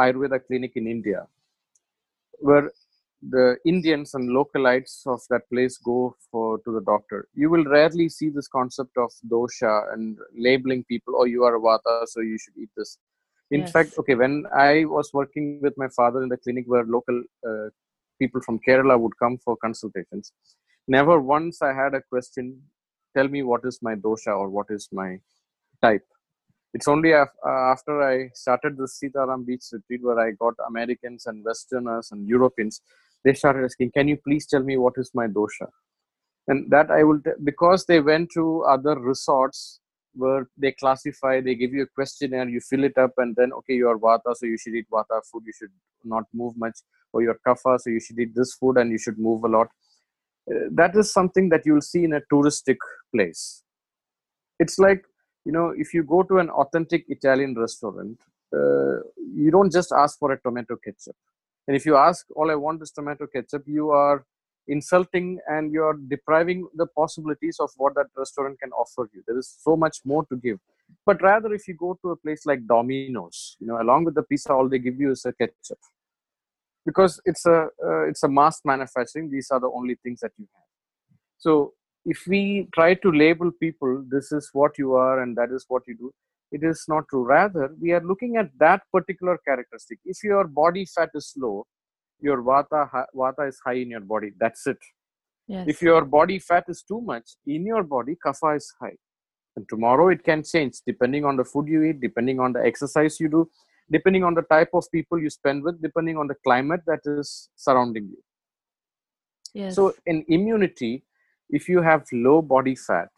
[0.00, 1.26] ayurveda clinic in india
[2.40, 2.70] where
[3.30, 8.08] the indians and localites of that place go for to the doctor you will rarely
[8.08, 12.38] see this concept of dosha and labeling people oh you are a vata so you
[12.38, 12.98] should eat this
[13.50, 13.72] in yes.
[13.72, 17.18] fact okay when i was working with my father in the clinic where local
[17.48, 17.68] uh,
[18.18, 20.32] people from kerala would come for consultations.
[20.86, 22.62] Never once i had a question
[23.16, 25.18] tell me what is my dosha or what is my
[25.82, 26.06] type?
[26.74, 31.44] It's only uh, after i started the sitaram beach retreat where i got americans and
[31.44, 32.80] westerners and europeans
[33.24, 35.68] they started asking can you please tell me what is my dosha?
[36.46, 39.80] And that i will t- because they went to other resorts
[40.14, 43.74] where they classify, they give you a questionnaire, you fill it up, and then okay,
[43.74, 45.72] you are vata, so you should eat vata food, you should
[46.04, 46.78] not move much,
[47.12, 49.68] or you're kapha, so you should eat this food and you should move a lot.
[50.50, 52.78] Uh, that is something that you'll see in a touristic
[53.12, 53.62] place.
[54.58, 55.04] It's like
[55.48, 58.18] you know, if you go to an authentic Italian restaurant,
[58.54, 59.00] uh,
[59.34, 61.16] you don't just ask for a tomato ketchup.
[61.66, 64.26] And if you ask, all I want is tomato ketchup, you are
[64.68, 69.22] insulting and you're depriving the possibilities of what that restaurant can offer you.
[69.26, 70.58] There is so much more to give.
[71.04, 74.22] But rather if you go to a place like domino's you know along with the
[74.22, 75.78] pizza all they give you is a ketchup.
[76.86, 80.46] Because it's a uh, it's a mass manufacturing these are the only things that you
[80.54, 80.68] have.
[81.38, 85.64] So if we try to label people this is what you are and that is
[85.68, 86.12] what you do
[86.50, 87.24] it is not true.
[87.24, 89.98] Rather we are looking at that particular characteristic.
[90.04, 91.66] If your body fat is low
[92.20, 94.78] your vata vata is high in your body that's it
[95.46, 95.66] yes.
[95.66, 98.96] if your body fat is too much in your body kapha is high
[99.56, 103.18] and tomorrow it can change depending on the food you eat depending on the exercise
[103.20, 103.48] you do
[103.90, 107.50] depending on the type of people you spend with depending on the climate that is
[107.56, 108.22] surrounding you
[109.54, 109.74] yes.
[109.74, 111.04] so in immunity
[111.50, 113.08] if you have low body fat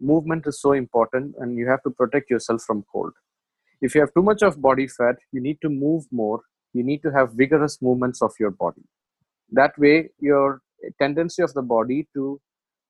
[0.00, 3.12] movement is so important and you have to protect yourself from cold
[3.82, 6.40] if you have too much of body fat you need to move more
[6.72, 8.82] you need to have vigorous movements of your body
[9.52, 10.60] that way your
[10.98, 12.40] tendency of the body to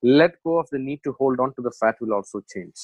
[0.02, 2.76] let go of the need to hold on to the fat will also change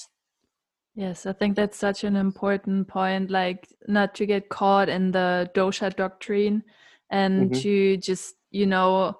[0.94, 5.50] yes i think that's such an important point like not to get caught in the
[5.54, 6.62] dosha doctrine
[7.10, 7.60] and mm-hmm.
[7.60, 9.16] to just you know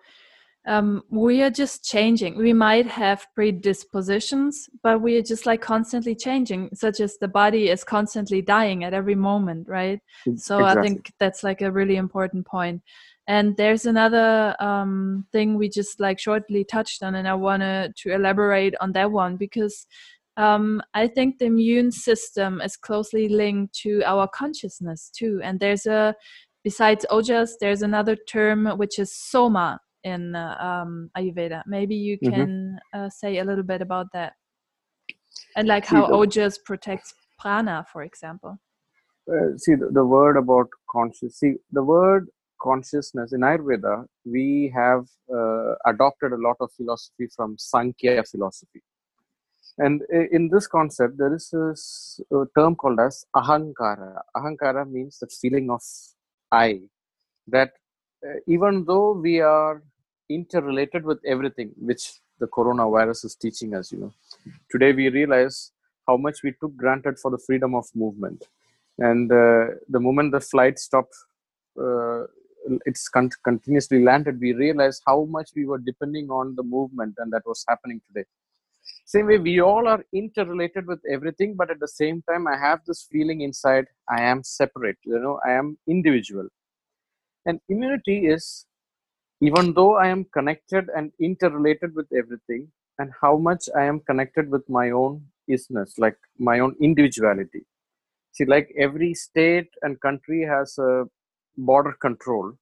[0.66, 2.36] um, we are just changing.
[2.36, 7.68] We might have predispositions, but we are just like constantly changing, such as the body
[7.68, 10.00] is constantly dying at every moment, right?
[10.36, 10.64] So exactly.
[10.64, 12.82] I think that's like a really important point.
[13.28, 18.12] And there's another um, thing we just like shortly touched on, and I wanted to
[18.12, 19.86] elaborate on that one because
[20.36, 25.40] um, I think the immune system is closely linked to our consciousness too.
[25.42, 26.14] And there's a,
[26.62, 31.62] besides ojas, there's another term which is soma, in uh, um, Ayurveda.
[31.66, 32.34] Maybe you mm-hmm.
[32.34, 33.06] can mm-hmm.
[33.06, 34.34] uh, say a little bit about that,
[35.56, 38.58] and like how ojas protects prana, for example.
[39.28, 41.40] Uh, see the, the, word about conscious.
[41.40, 42.28] See the word
[42.62, 44.06] consciousness in Ayurveda.
[44.24, 45.04] We have
[45.36, 48.82] uh, adopted a lot of philosophy from Sankhya philosophy.
[49.78, 50.02] And
[50.32, 52.20] in this concept, there is this
[52.56, 54.22] term called as ahankara.
[54.34, 55.82] Ahankara means the feeling of
[56.50, 56.80] I,
[57.48, 57.72] that
[58.26, 59.82] uh, even though we are
[60.28, 64.12] interrelated with everything which the coronavirus is teaching us you know.
[64.70, 65.72] Today we realize
[66.06, 68.44] how much we took granted for the freedom of movement.
[68.98, 71.14] And uh, the moment the flight stopped
[71.80, 72.24] uh,
[72.84, 77.32] it's con- continuously landed we realized how much we were depending on the movement and
[77.32, 78.26] that was happening today.
[79.04, 82.80] Same way we all are interrelated with everything but at the same time i have
[82.86, 86.48] this feeling inside i am separate you know i am individual.
[87.44, 88.66] And immunity is
[89.40, 92.66] even though i am connected and interrelated with everything
[92.98, 97.64] and how much i am connected with my own isness like my own individuality.
[98.32, 101.04] See like every state and country has a
[101.56, 102.52] border control.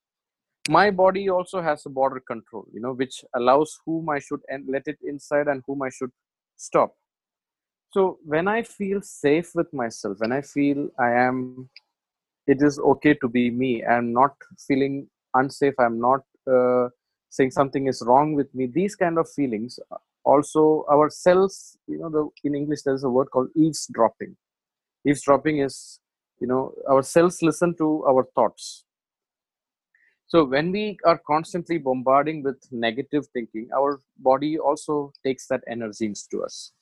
[0.69, 4.83] My body also has a border control you know which allows whom i should let
[4.87, 6.13] it inside and whom i should
[6.57, 6.95] stop.
[7.93, 11.69] So when i feel safe with myself when i feel i am
[12.47, 14.35] it is okay to be me i'm not
[14.67, 16.89] feeling unsafe i'm not uh,
[17.31, 19.79] saying something is wrong with me these kind of feelings
[20.25, 24.37] also our cells you know the in english there's a word called eavesdropping
[25.07, 26.01] eavesdropping is
[26.41, 28.85] you know our cells listen to our thoughts
[30.27, 36.07] so when we are constantly bombarding with negative thinking, our body also takes that energy
[36.07, 36.73] into us.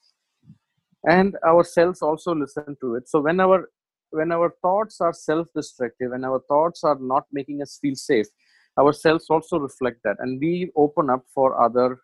[1.04, 3.08] And our cells also listen to it.
[3.08, 3.68] So when our
[4.10, 8.26] when our thoughts are self-destructive and our thoughts are not making us feel safe,
[8.78, 10.16] our cells also reflect that.
[10.18, 12.00] And we open up for other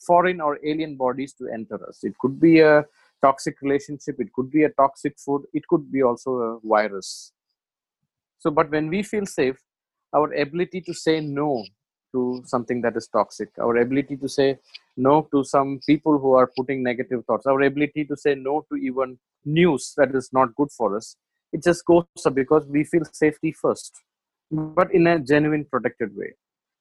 [0.00, 2.00] foreign or alien bodies to enter us.
[2.02, 2.84] It could be a
[3.22, 7.32] toxic relationship, it could be a toxic food, it could be also a virus.
[8.38, 9.60] So, but when we feel safe,
[10.14, 11.64] our ability to say no
[12.12, 14.58] to something that is toxic our ability to say
[14.96, 18.76] no to some people who are putting negative thoughts our ability to say no to
[18.76, 21.16] even news that is not good for us
[21.52, 24.00] it just goes up because we feel safety first
[24.50, 26.32] but in a genuine protected way.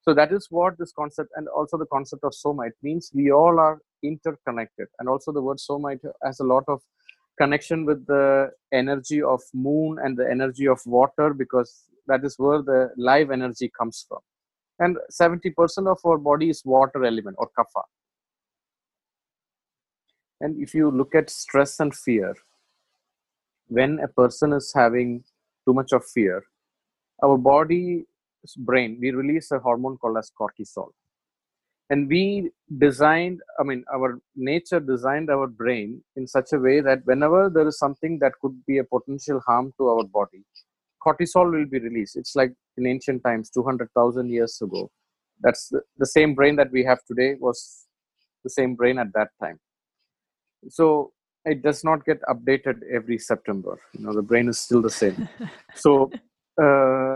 [0.02, 3.12] So that is what this concept and also the concept of soma it means.
[3.14, 4.88] We all are interconnected.
[4.98, 6.82] And also the word soma has a lot of
[7.40, 12.62] connection with the energy of moon and the energy of water because that is where
[12.62, 14.20] the live energy comes from.
[14.80, 17.84] And 70% of our body is water element or kapha.
[20.42, 22.34] And if you look at stress and fear
[23.68, 25.24] when a person is having
[25.68, 26.44] too much of fear
[27.24, 28.06] our body's
[28.58, 30.90] brain we release a hormone called as cortisol
[31.90, 37.06] and we designed i mean our nature designed our brain in such a way that
[37.06, 40.44] whenever there is something that could be a potential harm to our body
[41.06, 42.16] cortisol will be released.
[42.16, 44.92] It's like in ancient times, 200,000 years ago.
[45.42, 47.86] That's the, the same brain that we have today was
[48.44, 49.60] the same brain at that time.
[50.70, 51.14] So
[51.46, 53.80] it does not get updated every September.
[53.94, 55.30] You know, the brain is still the same.
[55.76, 56.12] so
[56.62, 57.16] uh,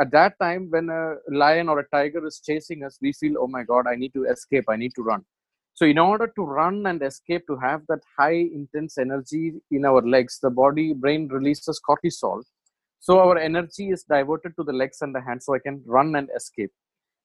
[0.00, 3.46] at that time, when a lion or a tiger is chasing us, we feel, oh
[3.46, 4.64] my God, I need to escape.
[4.68, 5.24] I need to run.
[5.74, 10.02] So in order to run and escape, to have that high intense energy in our
[10.02, 12.42] legs, the body brain releases cortisol
[13.06, 16.10] so our energy is diverted to the legs and the hands so i can run
[16.20, 16.72] and escape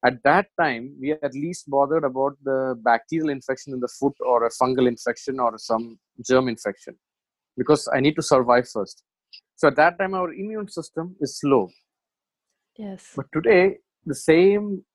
[0.09, 2.59] at that time we are at least bothered about the
[2.89, 5.85] bacterial infection in the foot or a fungal infection or some
[6.29, 6.95] germ infection
[7.61, 9.03] because i need to survive first
[9.59, 11.69] so at that time our immune system is slow.
[12.77, 13.11] Yes.
[13.13, 14.85] But today the same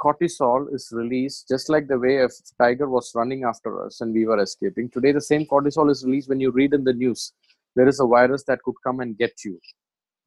[0.00, 2.28] cortisol is released just like the way a
[2.62, 4.88] tiger was running after us and we were escaping.
[4.88, 7.32] Today the same cortisol is released when you read in the news.
[7.74, 9.58] There is a virus that could come and get you.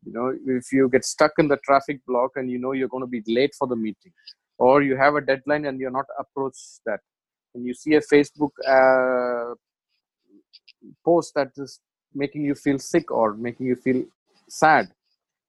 [0.06, 3.08] You know if you get stuck in the traffic block and you know you're going
[3.10, 4.12] to be late for the meeting
[4.58, 7.00] or you have a deadline and you're not approached that
[7.56, 9.54] and you see a facebook uh,
[11.06, 11.80] post that is
[12.14, 14.04] making you feel sick or making you feel
[14.48, 14.92] sad.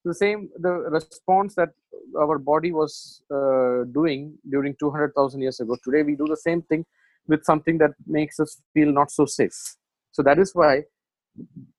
[0.04, 1.70] The same the response that
[2.18, 6.84] our body was uh, doing during 200000 years ago today we do the same thing
[7.28, 9.76] with something that makes us feel not so safe.
[10.10, 10.84] So that is why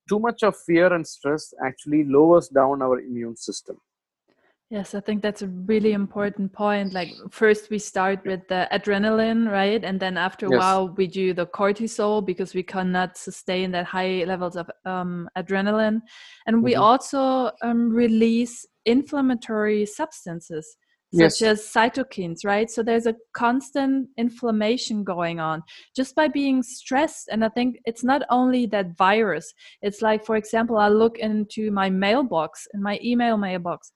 [0.08, 3.78] too much of fear and stress actually lowers down our immune system
[4.74, 9.48] yes i think that's a really important point like first we start with the adrenaline
[9.48, 10.58] right and then after a yes.
[10.58, 16.00] while we do the cortisol because we cannot sustain that high levels of um, adrenaline
[16.46, 16.82] and we mm-hmm.
[16.82, 20.76] also um, release inflammatory substances
[21.14, 21.42] such yes.
[21.42, 22.68] as cytokines, right?
[22.68, 25.62] So there's a constant inflammation going on
[25.94, 27.28] just by being stressed.
[27.30, 31.70] And I think it's not only that virus, it's like, for example, I look into
[31.70, 33.92] my mailbox, in my email mailbox,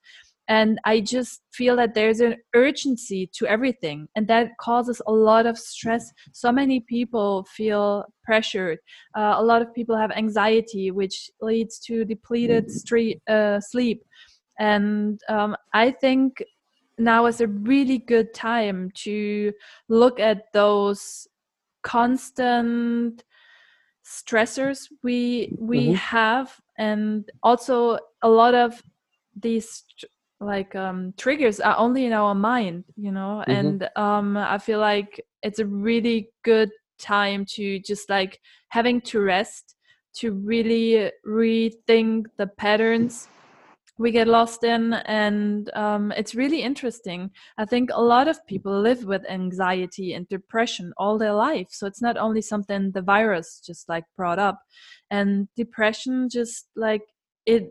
[0.48, 5.44] and I just feel that there's an urgency to everything, and that causes a lot
[5.44, 6.10] of stress.
[6.32, 8.78] So many people feel pressured.
[9.14, 14.02] Uh, a lot of people have anxiety, which leads to depleted street, uh, sleep.
[14.58, 16.42] And um, I think
[16.96, 19.52] now is a really good time to
[19.88, 21.28] look at those
[21.82, 23.22] constant
[24.04, 25.94] stressors we we mm-hmm.
[25.94, 28.82] have and also a lot of
[29.36, 29.84] these
[30.40, 33.50] like um triggers are only in our mind you know mm-hmm.
[33.50, 39.20] and um i feel like it's a really good time to just like having to
[39.20, 39.74] rest
[40.14, 43.28] to really rethink the patterns
[43.98, 48.80] we get lost in and um, it's really interesting i think a lot of people
[48.80, 53.60] live with anxiety and depression all their life so it's not only something the virus
[53.64, 54.60] just like brought up
[55.10, 57.02] and depression just like
[57.44, 57.70] it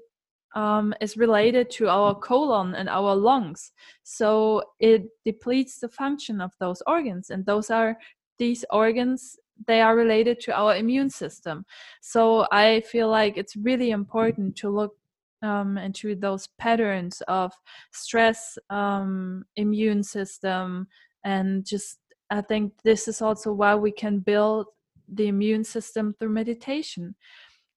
[0.55, 3.71] um, is related to our colon and our lungs
[4.03, 7.97] so it depletes the function of those organs and those are
[8.37, 11.65] these organs they are related to our immune system
[12.01, 14.93] so i feel like it's really important to look
[15.41, 17.53] um, into those patterns of
[17.91, 20.87] stress, um, immune system,
[21.23, 24.67] and just I think this is also why we can build
[25.07, 27.15] the immune system through meditation.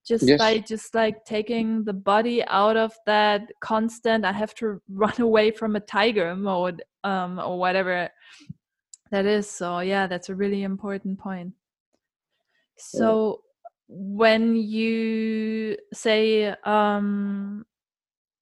[0.06, 0.38] Just yes.
[0.38, 5.50] by just like taking the body out of that constant, I have to run away
[5.50, 8.08] from a tiger mode um, or whatever
[9.10, 9.48] that is.
[9.48, 11.52] So yeah, that's a really important point.
[12.76, 13.42] So
[13.88, 17.66] when you say um,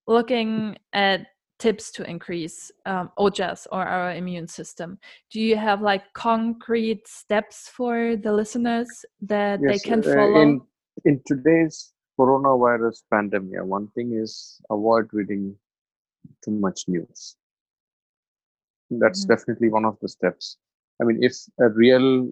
[0.06, 1.26] looking at
[1.58, 4.96] tips to increase um, ojas or our immune system
[5.30, 10.40] do you have like concrete steps for the listeners that yes, they can uh, follow
[10.40, 10.60] in,
[11.04, 15.54] in today's coronavirus pandemic one thing is avoid reading
[16.44, 17.36] too much news
[18.90, 19.34] that's mm-hmm.
[19.34, 20.56] definitely one of the steps
[21.00, 22.28] i mean if a real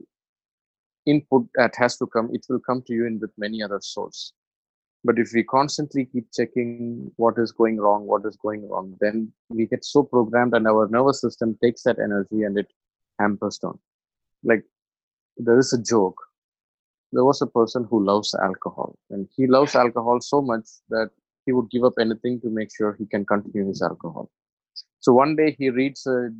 [1.07, 4.33] input that has to come, it will come to you in with many other sources.
[5.05, 9.33] But if we constantly keep checking what is going wrong, what is going wrong, then
[9.49, 12.67] we get so programmed and our nervous system takes that energy and it
[13.21, 13.79] hampers down.
[14.43, 14.65] Like
[15.37, 16.21] there is a joke.
[17.13, 21.11] There was a person who loves alcohol and he loves alcohol so much that
[21.45, 24.31] he would give up anything to make sure he can continue his alcohol.
[25.01, 26.31] So one day he reads a,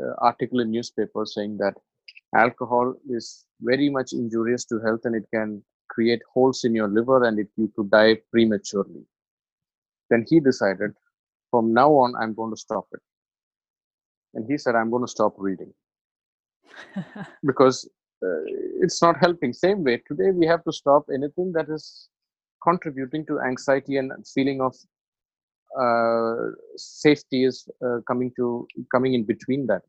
[0.00, 1.74] a article in newspaper saying that
[2.34, 7.24] alcohol is very much injurious to health and it can create holes in your liver
[7.24, 9.04] and it, you could die prematurely.
[10.10, 10.92] Then he decided,
[11.50, 13.00] from now on, I'm going to stop it.
[14.34, 15.72] And he said, I'm going to stop reading
[17.44, 17.88] because
[18.22, 18.42] uh,
[18.80, 19.52] it's not helping.
[19.52, 22.08] Same way, today we have to stop anything that is
[22.62, 24.74] contributing to anxiety and feeling of
[25.78, 29.82] uh, safety is uh, coming to coming in between that.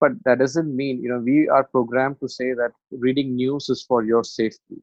[0.00, 3.82] But that doesn't mean you know we are programmed to say that reading news is
[3.82, 4.82] for your safety.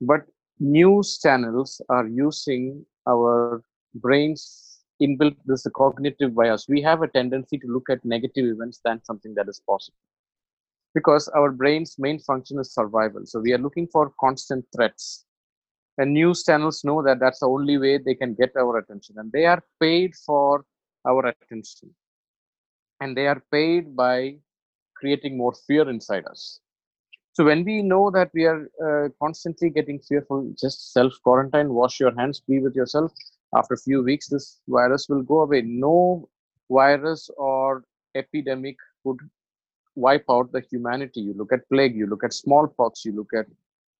[0.00, 0.26] But
[0.58, 3.62] news channels are using our
[3.94, 6.66] brains inbuilt this cognitive bias.
[6.68, 9.98] We have a tendency to look at negative events than something that is positive
[10.94, 15.24] because our brain's main function is survival so we are looking for constant threats
[15.98, 19.30] and news channels know that that's the only way they can get our attention and
[19.32, 20.64] they are paid for
[21.06, 21.90] our attention
[23.00, 24.36] and they are paid by
[24.96, 26.60] creating more fear inside us.
[27.32, 31.98] So when we know that we are uh, constantly getting fearful, just self quarantine, wash
[31.98, 33.12] your hands, be with yourself.
[33.54, 35.62] After a few weeks, this virus will go away.
[35.62, 36.28] No
[36.70, 37.84] virus or
[38.14, 39.18] epidemic could
[39.94, 41.20] wipe out the humanity.
[41.20, 43.46] You look at plague, you look at smallpox, you look at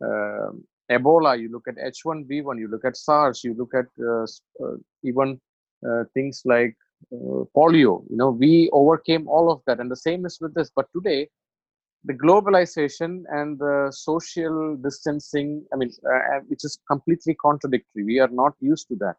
[0.04, 0.50] uh,
[0.90, 4.24] Ebola, you look at H1N1, you look at SARS, you look at uh,
[4.64, 5.40] uh even
[5.88, 6.76] uh, things like
[7.12, 8.04] uh, polio.
[8.10, 10.70] You know we overcame all of that and the same is with this.
[10.74, 11.28] But today
[12.04, 18.04] the globalization and the social distancing i mean uh, which is completely contradictory.
[18.04, 19.16] We are not used to that.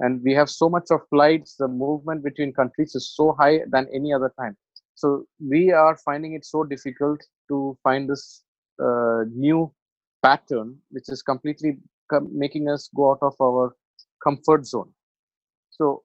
[0.00, 3.86] And we have so much of flights the movement between countries is so high than
[3.92, 4.56] any other time
[5.00, 5.24] so
[5.54, 8.24] we are finding it so difficult to find this
[8.86, 9.60] uh, new
[10.26, 11.72] pattern which is completely
[12.12, 13.66] com- making us go out of our
[14.26, 14.92] comfort zone
[15.70, 16.02] so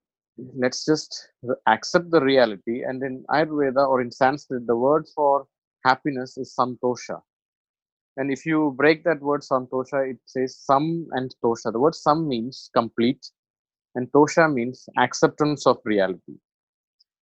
[0.56, 1.30] let's just
[1.68, 2.84] accept the reality.
[2.84, 5.48] And in Ayurveda or in Sanskrit, the word for
[5.86, 7.22] happiness is santosha.
[8.18, 11.72] And if you break that word santosha, it says sam and tosha.
[11.72, 13.30] The word sam means complete,
[13.96, 16.38] and tosha means acceptance of reality.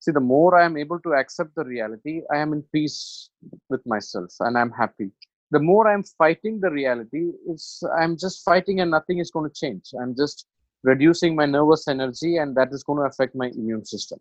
[0.03, 3.29] See, the more I am able to accept the reality, I am in peace
[3.69, 5.11] with myself and I'm happy.
[5.51, 9.55] The more I'm fighting the reality, is I'm just fighting and nothing is going to
[9.55, 9.91] change.
[10.01, 10.47] I'm just
[10.83, 14.19] reducing my nervous energy and that is going to affect my immune system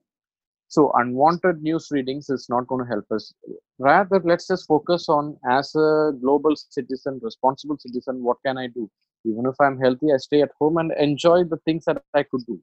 [0.75, 3.35] so unwanted news readings is not going to help us
[3.79, 8.89] rather let's just focus on as a global citizen responsible citizen what can i do
[9.31, 12.47] even if i'm healthy i stay at home and enjoy the things that i could
[12.47, 12.59] do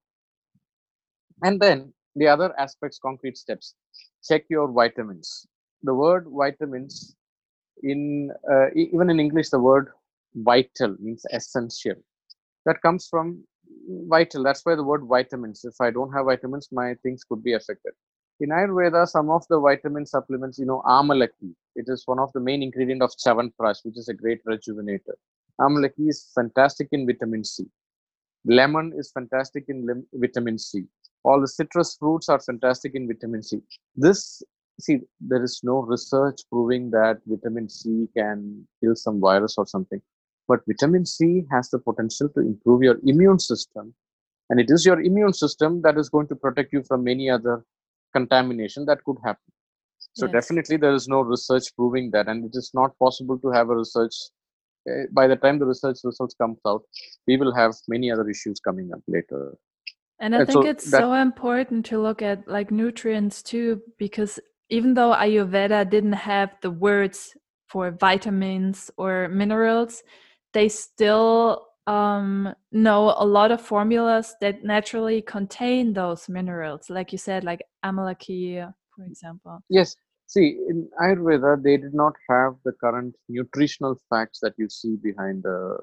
[1.44, 3.76] and then the other aspects concrete steps
[4.30, 5.48] check your vitamins
[5.84, 7.16] the word vitamins
[7.84, 9.90] in uh, even in english the word
[10.52, 11.96] vital means essential
[12.66, 13.44] that comes from
[14.10, 14.44] vital.
[14.44, 15.66] That's why the word vitamins.
[15.66, 17.94] If I don't have vitamins, my things could be affected.
[18.42, 22.42] In Ayurveda, some of the vitamin supplements, you know, amalaki, it is one of the
[22.42, 25.16] main ingredient of Chyawanprash, which is a great rejuvenator.
[25.62, 27.66] Amalaki is fantastic in vitamin C.
[28.46, 30.86] lemon is fantastic in vitamin c
[31.24, 33.62] all the citrus fruits are fantastic in vitamin c.
[33.96, 34.42] This
[34.80, 40.02] see there is no research proving that vitamin c can kill some virus or something.
[40.48, 43.94] But vitamin c has the potential to improve your immune system
[44.50, 47.64] and it is your immune system that is going to protect you from any other
[48.14, 49.52] contamination that could happen.
[50.14, 50.34] So Yes.
[50.34, 53.76] definitely there is no research proving that and it is not possible to have a
[53.76, 54.16] research
[54.90, 56.84] uh, by the time the research results comes out
[57.28, 59.54] we will have many other issues coming up later
[60.20, 63.82] And I And think so it's that- so important to look at like nutrients too,
[63.98, 64.40] because
[64.70, 67.36] even though Ayurveda didn't have the words
[67.68, 70.04] for vitamins or minerals,
[70.54, 76.90] they still um, know a lot of formulas that naturally contain those minerals.
[76.90, 78.62] Like you said, like amalaki,
[78.96, 79.64] for example.
[79.70, 79.96] yes
[80.28, 85.44] see in ayurveda they did not have the current nutritional facts that you see behind
[85.46, 85.78] a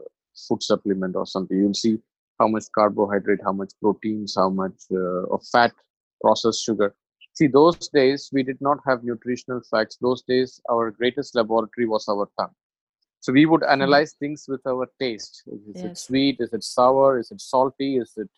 [0.46, 1.98] food supplement or something you'll see
[2.38, 5.72] how much carbohydrate how much proteins how much uh, of fat
[6.20, 6.94] processed sugar.
[7.32, 9.98] See those days we did not have nutritional facts.
[10.00, 12.54] Those days our greatest laboratory was our tongue.
[13.20, 15.42] So we would analyze things with our taste.
[15.74, 16.36] Is it sweet?
[16.38, 17.18] Is it sour?
[17.18, 17.96] Is it salty?
[17.96, 18.30] Is it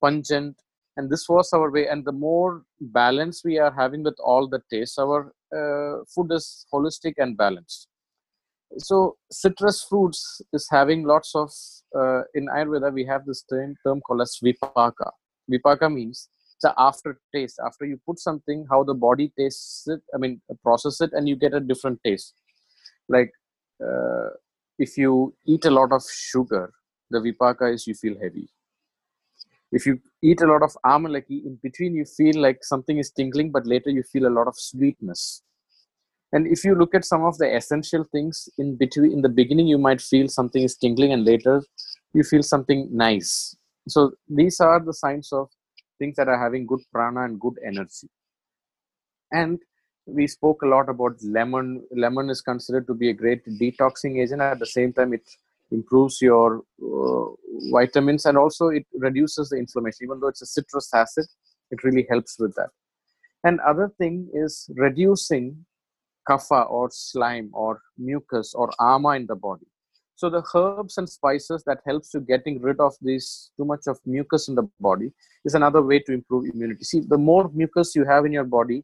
[0.00, 0.56] pungent?
[0.96, 1.88] And this was our way.
[1.88, 6.66] And the more balance we are having with all the tastes our uh, food is
[6.72, 7.88] holistic and balanced
[8.78, 11.50] so citrus fruits is having lots of
[11.98, 15.10] uh, in ayurveda we have this term, term called as vipaka.
[15.50, 16.28] Vipaka means
[16.62, 17.60] the aftertaste.
[17.64, 21.36] After you put something how the body tastes it i mean process it and you
[21.36, 22.34] get a different taste.
[23.08, 23.32] Like
[23.82, 24.30] uh,
[24.78, 26.72] if you eat a lot of sugar
[27.10, 28.48] the vipaka is you feel heavy.
[29.72, 33.50] If you eat a lot of amalaki in between you feel like something is tingling
[33.50, 35.42] but later you feel a lot of sweetness
[36.32, 39.66] and if you look at some of the essential things in between in the beginning
[39.66, 41.62] you might feel something is tingling and later
[42.12, 43.56] you feel something nice.
[43.88, 45.48] So these are the signs of
[45.98, 48.08] things that are having good prana and good energy.
[49.32, 49.60] And
[50.06, 51.84] we spoke a lot about lemon.
[51.90, 54.40] Lemon is considered to be a great detoxing agent.
[54.40, 55.28] At the same time it
[55.70, 57.26] improves your uh,
[57.72, 60.04] vitamins and also it reduces the inflammation.
[60.04, 61.26] Even though it's a citrus acid
[61.70, 62.70] it really helps with that.
[63.44, 65.64] And other thing is reducing
[66.28, 69.66] kapha or slime or mucus or ama in the body.
[70.14, 73.98] So the herbs and spices that helps to getting rid of this too much of
[74.06, 75.12] mucus in the body
[75.44, 76.84] is another way to improve immunity.
[76.84, 78.82] See the more mucus you have in your body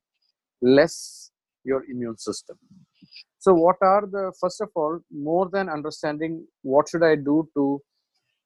[0.61, 1.31] less
[1.65, 2.59] your immune system.
[3.39, 7.83] So what are the first of all more than understanding what should i do to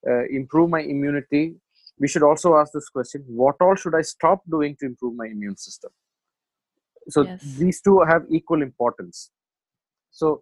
[0.09, 1.55] uh, improve my immunity
[1.99, 5.27] we should also ask this question what all should i stop doing to improve my
[5.27, 5.91] immune system
[7.09, 7.43] so Yes.
[7.59, 9.31] these two have equal importance.
[10.11, 10.41] So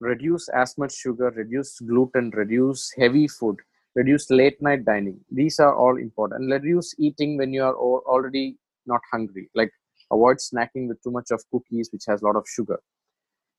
[0.00, 3.56] reduce as much sugar reduce gluten reduce heavy food
[3.94, 5.18] reduce late night dining.
[5.30, 6.42] These are all important.
[6.42, 8.56] And reduce eating when you are already
[8.86, 9.50] not hungry.
[9.54, 9.72] Like
[10.12, 12.80] avoid snacking with too much of cookies which has a lot of sugar.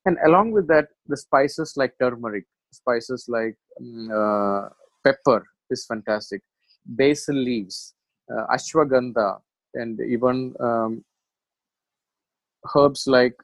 [0.06, 4.70] And along with that the spices like turmeric spices like mm, uh,
[5.04, 6.42] pepper is fantastic.
[6.86, 7.94] Basil leaves
[8.34, 9.40] uh, ashwagandha
[9.76, 11.04] and even um,
[12.76, 13.36] herbs like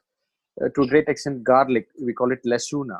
[0.62, 2.98] uh, to a great extent garlic we call it lesuna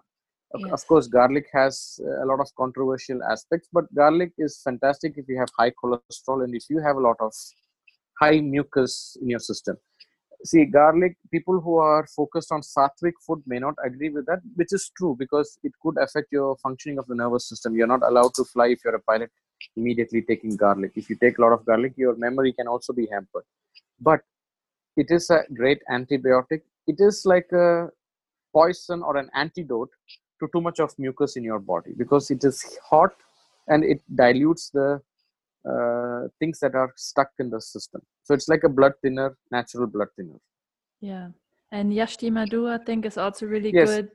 [0.54, 5.26] of, of course garlic has a lot of controversial aspects but garlic is fantastic if
[5.28, 7.32] you have high cholesterol and if you have a lot of
[8.20, 9.76] high mucus in your system.
[10.44, 14.72] See garlic people who are focused on sattvic food may not agree with that which
[14.72, 17.74] is true because it could affect your functioning of the nervous system.
[17.74, 19.30] You're not allowed to fly if you're a pilot
[19.76, 20.92] immediately taking garlic.
[20.94, 23.42] If you take a lot of garlic your memory can also be hampered.
[24.00, 24.20] But
[25.02, 27.68] it is a great antibiotic it is like a
[28.58, 29.90] poison or an antidote
[30.40, 32.58] to too much of mucus in your body because it is
[32.90, 33.12] hot
[33.68, 34.88] and it dilutes the
[35.72, 39.86] uh, things that are stuck in the system so it's like a blood thinner natural
[39.96, 40.40] blood thinner
[41.00, 41.28] Yeah.
[41.70, 43.88] And Yashti Madhu, I think, is also really Yes.
[43.88, 44.10] good.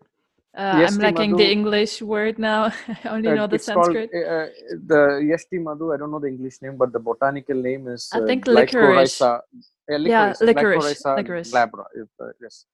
[0.56, 2.66] Uh, Yashti I'm lacking the English word now.
[3.04, 4.10] I only Uh, know the it's called Sanskrit.
[4.14, 4.48] uh,
[4.92, 5.02] the
[5.32, 8.26] yashti madhu i don't know the english name but the botanical name is I uh,
[8.30, 9.20] think licorice.
[9.20, 9.42] Glycyrrhiza-
[9.88, 11.52] yeah, Yeah, licorice, licorice, licorice.
[11.54, 11.86] glabra,
[12.24, 12.66] uh, yes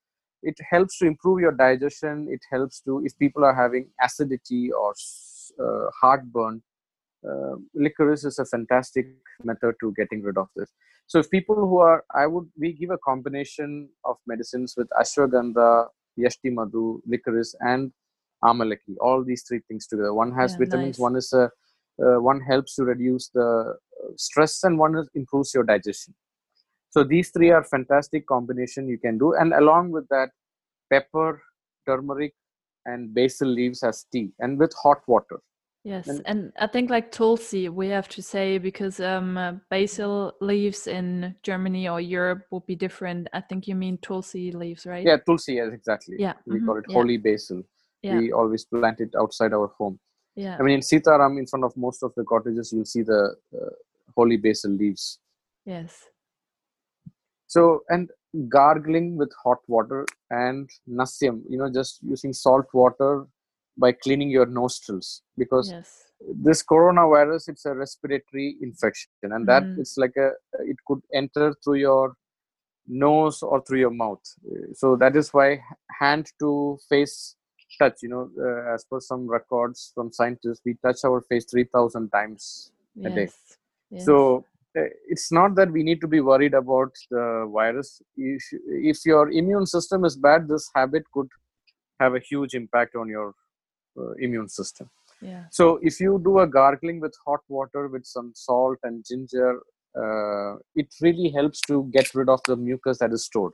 [0.52, 4.90] it helps to improve your digestion it helps to if people are having acidity or
[5.64, 6.62] uh, heartburn
[7.30, 7.56] uh,
[7.86, 9.08] licorice is a fantastic
[9.52, 10.70] method to getting rid of this
[11.08, 13.72] so if people who are i would we give a combination
[14.12, 15.70] of medicines with ashwagandha
[16.18, 17.92] yashti madhu licorice and
[18.44, 20.14] amalaki all these three things together.
[20.14, 21.00] One has Yeah, vitamins nice.
[21.00, 21.52] one is a
[22.04, 26.14] uh, one helps to reduce the uh, stress and one is improves your digestion.
[26.92, 29.34] So these three are fantastic combination you can do.
[29.34, 30.30] And along with that
[30.92, 31.42] pepper
[31.86, 32.34] turmeric
[32.86, 35.40] and basil leaves as tea and with hot water
[35.84, 40.34] Yes, and, and, I think like Tulsi, we have to say because um, uh, basil
[40.42, 43.30] leaves in Germany or Europe will be different.
[43.32, 45.06] I think you mean Tulsi leaves, right?
[45.06, 46.18] Yeah, Tulsi, yes, exactly.
[46.20, 46.66] Yeah, we mm-hmm.
[46.66, 46.94] call it yeah.
[46.94, 47.64] holy basil.
[48.02, 48.18] Yeah.
[48.18, 50.00] We always plant it outside our home.
[50.36, 50.58] Yeah.
[50.60, 53.70] I mean, in Sitaram, in front of most of the cottages, you'll see the uh,
[54.16, 55.20] holy basil leaves.
[55.66, 56.06] Yes.
[57.48, 58.10] So, and
[58.48, 63.26] gargling with hot water and nasyam, you know, just using salt water
[63.80, 65.90] by cleaning your nostrils because yes.
[66.48, 69.80] this coronavirus it's a respiratory infection and that Mhm.
[69.82, 70.30] it's like a
[70.72, 72.06] it could enter through your
[73.06, 74.26] nose or through your mouth
[74.82, 75.48] so that is why
[76.02, 76.52] hand to
[76.90, 77.16] face
[77.82, 82.10] touch you know uh, as per some records from scientists we touch our face 3000
[82.10, 82.72] times
[83.06, 83.22] a day.
[83.22, 83.58] Yes.
[83.92, 84.06] yes.
[84.06, 84.16] so
[84.78, 88.44] uh, it's not that we need to be worried about the virus if,
[88.92, 91.30] if your immune system is bad this habit could
[92.00, 93.34] have a huge impact on your
[93.98, 94.90] uh, immune system
[95.22, 95.44] yeah.
[95.50, 99.60] so if you do a gargling with hot water with some salt and ginger
[100.02, 103.54] uh, it really helps to get rid of the mucus that is stored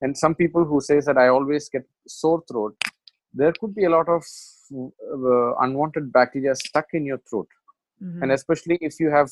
[0.00, 2.74] and some people who says that i always get sore throat
[3.34, 4.22] there could be a lot of
[4.74, 7.48] uh, unwanted bacteria stuck in your throat
[8.02, 8.22] Mhm.
[8.22, 9.28] and especially if you have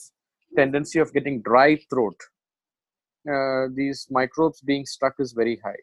[0.56, 2.18] tendency of getting dry throat
[3.32, 5.80] uh, these microbes being stuck is very high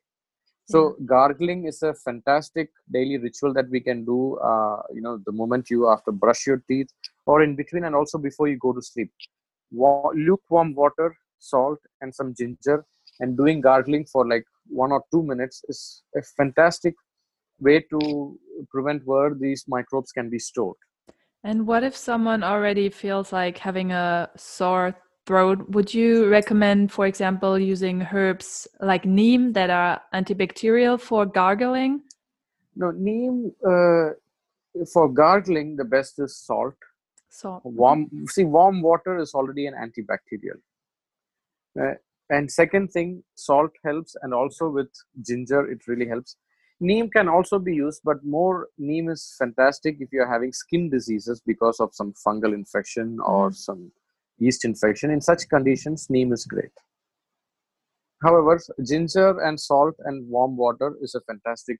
[0.69, 5.31] so gargling is a fantastic daily ritual that we can do uh, you know the
[5.31, 6.89] moment you after brush your teeth
[7.25, 9.11] or in between and also before you go to sleep.
[9.71, 12.85] Wa- lukewarm water salt and some ginger
[13.19, 16.95] and doing gargling for like one or two minutes is a fantastic
[17.59, 18.37] way to
[18.69, 20.77] prevent where these microbes can be stored.
[21.43, 24.95] And what if someone already feels like having a sore
[25.27, 25.69] throat?
[25.69, 32.01] Would you recommend, for example, using herbs like neem that are antibacterial for gargling?
[32.81, 33.37] no neem
[33.69, 34.09] uh,
[34.93, 36.75] for gargling the best is salt
[37.37, 38.03] So warm
[38.33, 40.59] see warm water is already an antibacterial
[41.79, 41.93] Uh,
[42.29, 44.89] and second thing salt helps and also with
[45.27, 46.35] ginger it really helps
[46.79, 51.41] neem can also be used but more neem is fantastic if you're having skin diseases
[51.45, 53.55] because of some fungal infection or Mhm.
[53.55, 53.91] some
[54.39, 55.11] yeast infection.
[55.11, 56.71] In such conditions neem is great.
[58.23, 61.79] However ginger and salt and warm water is a fantastic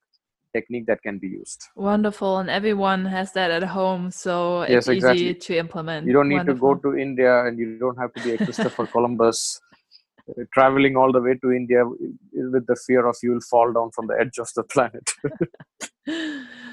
[0.54, 1.64] technique that can be used.
[1.76, 5.26] Wonderful, and everyone has that at home, so Yes, it's exactly.
[5.26, 6.08] easy to implement.
[6.08, 8.86] you don't need to go to india and you don't have to be a christopher
[8.96, 9.40] columbus
[10.30, 11.82] uh, traveling all the way to india
[12.56, 15.08] with the fear of you will fall down from the edge of the planet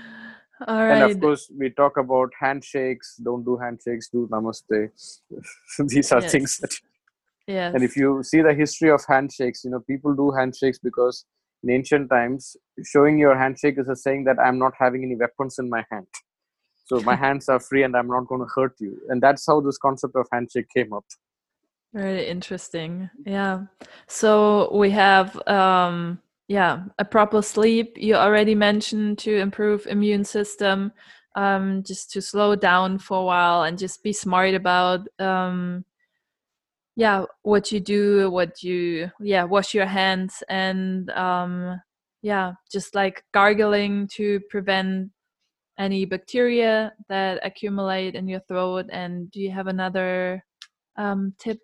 [0.66, 4.90] All and of course we talk about handshakes don't do handshakes do namaste
[5.88, 6.74] these are things that
[7.46, 7.74] Yes.
[7.74, 11.26] and if you see the history of handshakes you know people do handshakes because
[11.62, 12.56] in ancient times
[12.92, 16.06] showing your handshake is a saying that i'm not having any weapons in my hand
[16.86, 19.60] so my hands are free and i'm not going to hurt you and that's how
[19.60, 21.04] this concept of handshake came up
[21.94, 23.08] Very interesting.
[23.24, 23.66] Yeah.
[24.08, 26.18] So we have um
[26.48, 30.92] yeah, a proper sleep you already mentioned to improve immune system
[31.36, 35.84] um just to slow down for a while and just be smart about um
[36.96, 41.80] yeah, what you do, what you yeah, wash your hands and um
[42.22, 45.10] yeah, just like gargling to prevent
[45.78, 50.44] any bacteria that accumulate in your throat and do you have another
[50.96, 51.58] um tip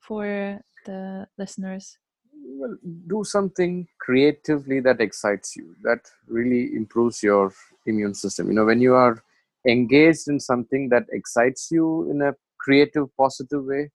[0.00, 1.98] for the listeners?
[2.46, 2.76] Well
[3.06, 7.52] do something creatively that excites you that really improves your
[7.86, 8.48] immune system.
[8.48, 9.22] You know when you are
[9.66, 13.90] engaged in something that excites you in a creative positive way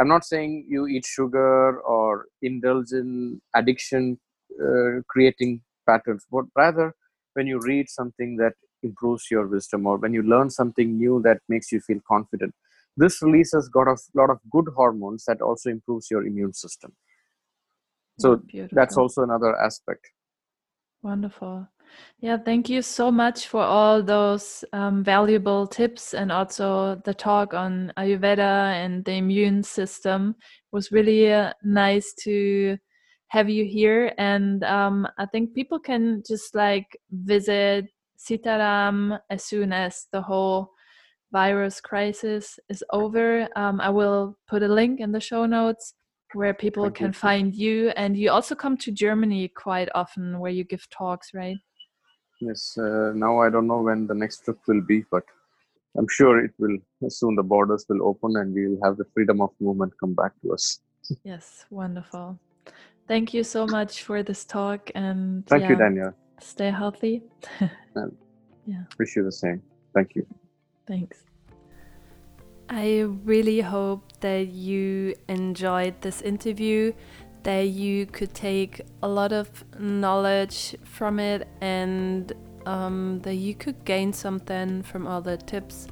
[0.00, 4.18] i'm not saying you eat sugar or indulge in addiction
[4.62, 6.94] uh, creating patterns but rather
[7.34, 11.40] when you read something that improves your wisdom or when you learn something new that
[11.48, 12.54] makes you feel confident.
[12.96, 16.92] This releases got a lot of good hormones that also improves your immune system
[18.18, 18.42] so
[18.72, 20.06] that's also another aspect
[21.02, 21.68] Wonderful.
[22.20, 27.54] Yeah, thank you so much for all those um, valuable tips and also the talk
[27.54, 30.34] on Ayurveda and the immune system.
[30.40, 32.76] It was really uh, nice to
[33.28, 34.12] have you here.
[34.18, 37.86] And um, I think people can just like visit
[38.18, 40.72] Sitaram as soon as the whole
[41.30, 43.48] virus crisis is over.
[43.54, 45.94] Um, I will put a link in the show notes
[46.34, 47.06] where people Thank you.
[47.06, 47.90] can find you.
[47.90, 51.56] And you also come to Germany quite often where you give talks, right?
[52.40, 55.24] yes uh, now i don't know when the next trip will be but
[55.96, 59.40] i'm sure it will soon the borders will open and we will have the freedom
[59.40, 60.80] of movement come back to us
[61.24, 62.38] Yes, wonderful.
[63.06, 67.22] Thank you so much for this talk and thank you Dania stay healthy.
[68.66, 68.84] Yeah.
[68.98, 69.62] Wish you the same
[69.94, 70.26] thank you
[70.86, 71.27] Thanks.
[72.68, 76.92] I really hope that you enjoyed this interview,
[77.42, 82.32] that you could take a lot of knowledge from it, and
[82.66, 85.88] um, that you could gain something from all the tips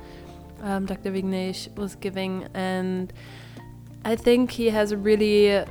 [0.62, 1.12] um, Dr.
[1.12, 2.46] Vignesh was giving.
[2.54, 3.12] And
[4.06, 5.64] I think he has a really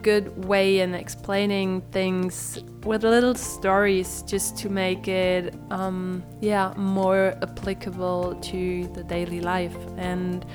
[0.00, 7.34] good way in explaining things with little stories just to make it um, yeah more
[7.42, 9.76] applicable to the daily life.
[9.98, 10.46] And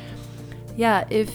[0.75, 1.31] yeah if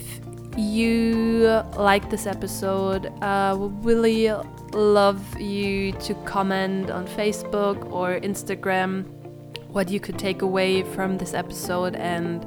[0.57, 4.29] you like this episode uh, would really
[4.73, 9.05] love you to comment on facebook or instagram
[9.69, 12.45] what you could take away from this episode and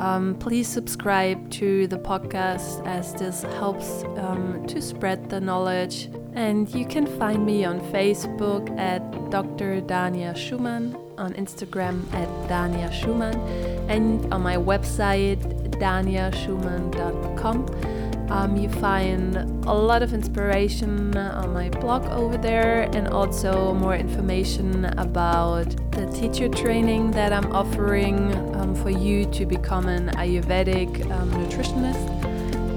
[0.00, 6.08] um, please subscribe to the podcast as this helps um, to spread the knowledge.
[6.34, 9.80] And you can find me on Facebook at Dr.
[9.82, 13.38] Dania Schumann, on Instagram at Dania Schumann,
[13.90, 15.40] and on my website,
[15.78, 17.66] daniaschumann.com.
[18.30, 23.94] Um, you find a lot of inspiration on my blog over there and also more
[23.94, 31.10] information about the teacher training that I'm offering um, for you to become an Ayurvedic
[31.10, 32.08] um, nutritionist.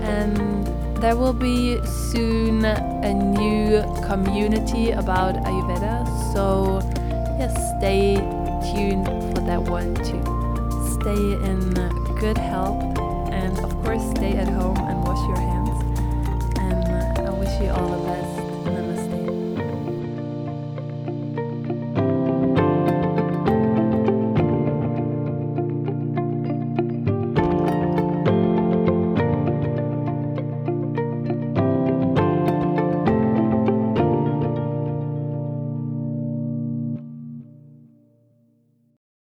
[0.03, 0.67] And
[1.01, 6.05] there will be soon a new community about Ayurveda.
[6.33, 6.79] So,
[7.39, 8.15] yes, stay
[8.73, 10.21] tuned for that one too.
[10.99, 11.73] Stay in
[12.19, 12.81] good health
[13.31, 14.77] and, of course, stay at home